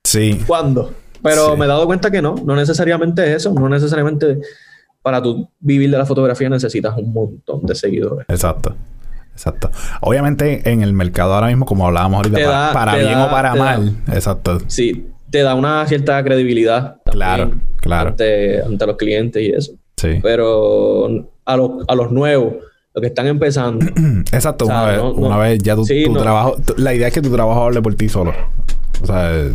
[0.05, 0.41] Sí.
[0.47, 0.93] ¿Cuándo?
[1.23, 4.39] Pero me he dado cuenta que no, no necesariamente eso, no necesariamente
[5.03, 8.27] para tú vivir de la fotografía necesitas un montón de seguidores.
[8.29, 8.75] Exacto.
[9.33, 9.71] Exacto.
[10.03, 13.97] Obviamente en el mercado ahora mismo, como hablábamos ahorita, para, bien o para mal.
[14.13, 14.59] exacto.
[14.67, 16.99] Sí, te da una cierta credibilidad.
[17.07, 18.11] Claro, claro.
[18.11, 19.73] Ante, los clientes y eso.
[19.97, 20.19] Sí.
[20.23, 21.07] Pero
[21.47, 22.55] a, a los nuevos,
[22.93, 23.87] los que están empezando.
[24.33, 27.65] Exacto, una, vez, una vez ya tu, tu trabajo, la idea es que tu trabajo
[27.65, 28.35] hable por ti solo.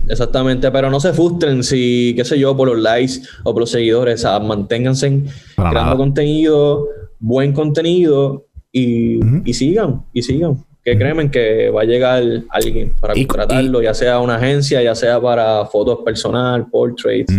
[0.07, 3.71] Exactamente, pero no se frustren si, qué sé yo, por los likes o por los
[3.71, 4.25] seguidores.
[4.25, 5.23] O sea, manténganse
[5.55, 6.87] creando contenido,
[7.19, 9.19] buen contenido y,
[9.53, 10.57] sigan, y sigan.
[10.83, 15.19] Que créanme que va a llegar alguien para contratarlo, ya sea una agencia, ya sea
[15.19, 17.33] para fotos personal, portraits.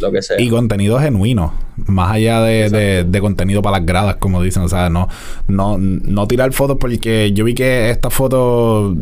[0.00, 0.40] Lo que sea.
[0.40, 1.54] Y contenido genuino,
[1.86, 4.62] más allá de, de, contenido para las gradas, como dicen.
[4.62, 5.08] O sea, no,
[5.48, 8.94] no, no tirar fotos porque yo vi que esta foto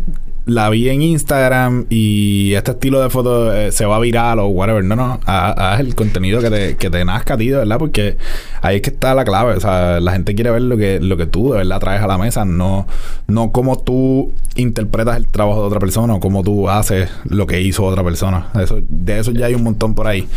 [0.46, 4.46] la vi en Instagram y este estilo de foto eh, se va a viral o
[4.46, 4.84] whatever.
[4.84, 8.16] No, no, haz el contenido que te, que te nazca a ti, de verdad, porque
[8.62, 9.54] ahí es que está la clave.
[9.54, 12.06] O sea, la gente quiere ver lo que, lo que tú de verdad traes a
[12.06, 12.86] la mesa, no,
[13.26, 17.60] no cómo tú interpretas el trabajo de otra persona o cómo tú haces lo que
[17.60, 18.46] hizo otra persona.
[18.60, 20.28] Eso, de eso ya hay un montón por ahí.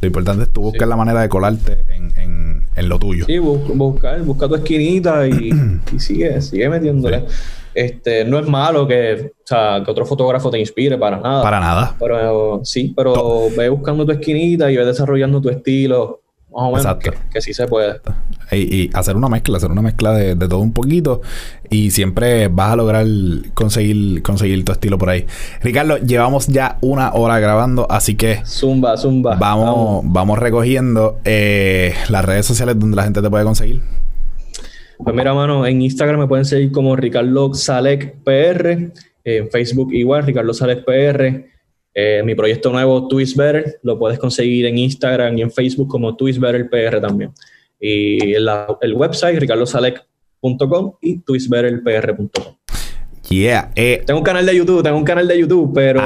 [0.00, 3.26] Lo importante es tú buscar la manera de colarte en, en, lo tuyo.
[3.26, 5.50] Sí, buscar, busca tu esquinita y,
[5.94, 7.24] y sigue, sigue metiéndole.
[7.78, 11.42] Este, no es malo que, o sea, que otro fotógrafo te inspire para nada.
[11.44, 11.94] Para nada.
[12.00, 16.96] Pero sí, pero ve buscando tu esquinita y ve desarrollando tu estilo más o menos,
[17.30, 18.00] que, sí se puede.
[18.50, 21.20] Y, hacer una mezcla, hacer una mezcla de, todo un poquito
[21.70, 23.06] y siempre vas a lograr
[23.54, 25.24] conseguir, conseguir tu estilo por ahí.
[25.62, 28.44] Ricardo, llevamos ya una hora grabando, así que...
[28.44, 29.36] Zumba, zumba.
[29.36, 30.38] Vamos, vamos.
[30.40, 33.82] recogiendo eh, las redes sociales donde la gente te puede conseguir.
[34.98, 38.92] Pues mira, mano, en Instagram me pueden seguir como Ricardo Salek PR,
[39.24, 41.46] en Facebook igual, Ricardo Salek PR.
[41.94, 46.14] Eh, mi proyecto nuevo, Twist Better, lo puedes conseguir en Instagram y en Facebook como
[46.16, 47.32] Twist Better PR también.
[47.80, 52.58] Y el website, ricardosalek.com y twistbetterpr.com.
[53.28, 53.72] Yeah.
[53.74, 54.02] Eh.
[54.06, 56.00] Tengo un canal de YouTube, tengo un canal de YouTube, pero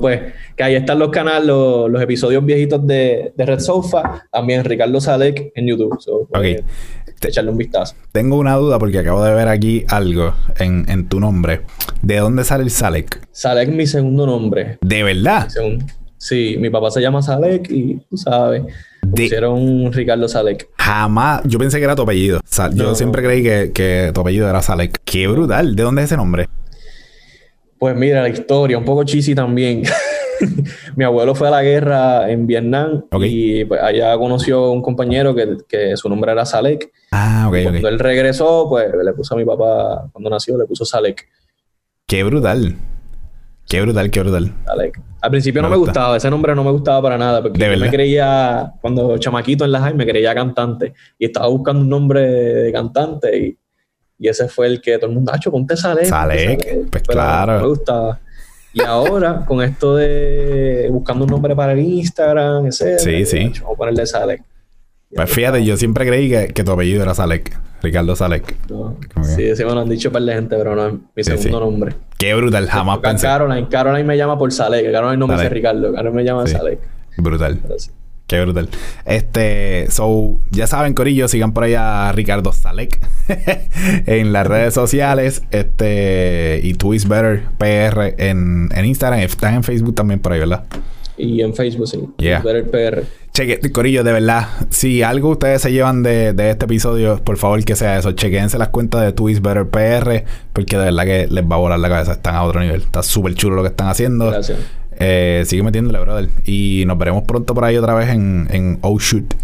[0.00, 0.20] pues
[0.56, 5.66] que ahí están los canales, los, episodios viejitos de, Red Sofa, también Ricardo Salek en
[5.66, 6.00] YouTube.
[6.00, 6.62] So, pues,
[7.26, 7.94] echarle un vistazo.
[8.12, 11.62] Tengo una duda porque acabo de ver aquí algo en, tu nombre.
[12.02, 13.26] ¿De dónde sale el Salek?
[13.32, 14.78] Salek es mi segundo nombre.
[14.80, 15.48] ¿De verdad?
[16.16, 18.62] Sí, mi papá se llama Salek y tú sabes.
[19.10, 20.68] Pusieron Ricardo Salek.
[20.78, 21.42] Jamás.
[21.44, 22.40] Yo pensé que era tu apellido.
[22.74, 25.00] Yo siempre creí que, que, tu apellido era Salek.
[25.04, 25.74] Qué brutal.
[25.74, 26.48] ¿De dónde es ese nombre?
[27.78, 29.82] Pues mira, la historia, un poco cheesy también.
[30.96, 35.96] mi abuelo fue a la guerra en Vietnam y pues, allá conoció un compañero que,
[35.96, 36.92] su nombre era Salek.
[37.12, 40.84] Ah, ok, Cuando él regresó, pues le puso a mi papá, cuando nació, le puso
[40.84, 41.28] Salek.
[42.06, 42.76] Qué brutal.
[43.68, 44.52] Qué brutal, qué brutal.
[44.64, 45.00] Salek.
[45.20, 47.90] Al principio no me gustaba, ese nombre no me gustaba para nada, porque yo me
[47.90, 52.72] creía, cuando chamaquito en la high, me creía cantante y estaba buscando un nombre de
[52.72, 53.58] cantante y,
[54.20, 56.06] ese fue el que todo el mundo, ha hecho, ponte Salek.
[56.06, 57.54] Salek, pues claro.
[57.54, 58.20] No me gustaba.
[58.72, 62.98] Y ahora, con esto de buscando un nombre para el Instagram, etc.
[62.98, 63.52] Sí, sí.
[63.60, 64.42] Vamos a ponerle Salek.
[65.14, 67.56] Pues fíjate, yo siempre creí que, tu apellido era Salek.
[67.80, 68.56] Ricardo Salek.
[69.22, 71.94] Sí, sí, me lo han dicho para la gente, pero no es mi segundo nombre.
[72.18, 73.26] Qué brutal, jamás pensé.
[73.26, 74.90] Caroline, Caroline me llama por Salek.
[74.92, 76.80] Caroline no me dice Ricardo, Caroline me llama Salek.
[77.16, 77.60] Brutal.
[78.28, 78.68] Qué brutal.
[79.06, 83.00] Este, so, ya saben, Corillo, sigan por ahí a Ricardo Salek
[84.06, 85.42] en las redes sociales.
[85.50, 89.20] Este, y Twist Better PR en, en Instagram.
[89.20, 90.64] Están en Facebook también por ahí, ¿verdad?
[91.16, 92.06] Y en Facebook, sí.
[92.18, 92.40] Yeah.
[92.40, 93.04] Better PR.
[93.32, 97.64] Cheque, Corillo, de verdad, si algo ustedes se llevan de, de, este episodio, por favor
[97.64, 98.12] que sea eso.
[98.12, 101.78] Chequense las cuentas de Twist Better PR, porque de verdad que les va a volar
[101.78, 102.12] la cabeza.
[102.12, 102.82] Están a otro nivel.
[102.82, 104.26] Está súper chulo lo que están haciendo.
[104.26, 104.58] Gracias.
[104.98, 106.28] Eh, sigue metiéndole, brother.
[106.44, 109.34] Y nos veremos pronto por ahí otra vez en, en Oh Shoot.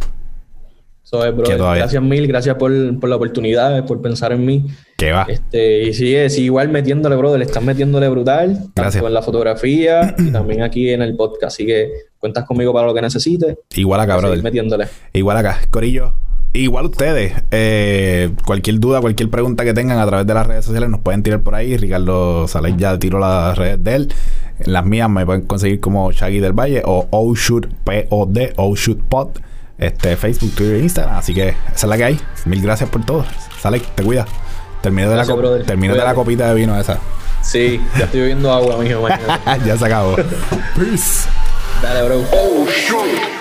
[1.03, 4.67] So, brother, gracias mil, gracias por, por, la oportunidad, por pensar en mí.
[4.97, 5.27] Que va.
[5.29, 7.39] Este, y sigue, sigue igual metiéndole, brother.
[7.39, 8.71] Le estás metiéndole brutal.
[8.75, 8.95] Gracias.
[8.95, 11.55] Tanto en la fotografía y también aquí en el podcast.
[11.55, 13.57] Así que cuentas conmigo para lo que necesites.
[13.77, 14.43] Igual acá, brother.
[14.43, 14.89] metiéndole.
[15.13, 15.61] Igual acá.
[15.71, 16.15] Corillo,
[16.57, 20.89] Igual ustedes, eh, cualquier duda, cualquier pregunta que tengan a través de las redes sociales
[20.89, 21.77] nos pueden tirar por ahí.
[21.77, 24.15] Ricardo Sales ya tiró las redes de él.
[24.61, 29.29] Las mías me pueden conseguir como Shaggy del Valle o Oshoot P-O-D, Oshoot Pod.
[29.77, 31.17] Este, Facebook, Twitter, Instagram.
[31.17, 32.21] Así que esa es la que hay.
[32.45, 33.25] Mil gracias por todo.
[33.61, 34.25] Sale, te cuida.
[34.81, 36.99] Termino de, la, termino de la copita de vino esa.
[37.43, 39.07] Sí, ya estoy bebiendo agua, mijo.
[39.67, 40.17] ya se acabó.
[40.77, 41.29] Peace.
[41.83, 42.25] Dale, bro.
[42.33, 43.34] Oh, shoot.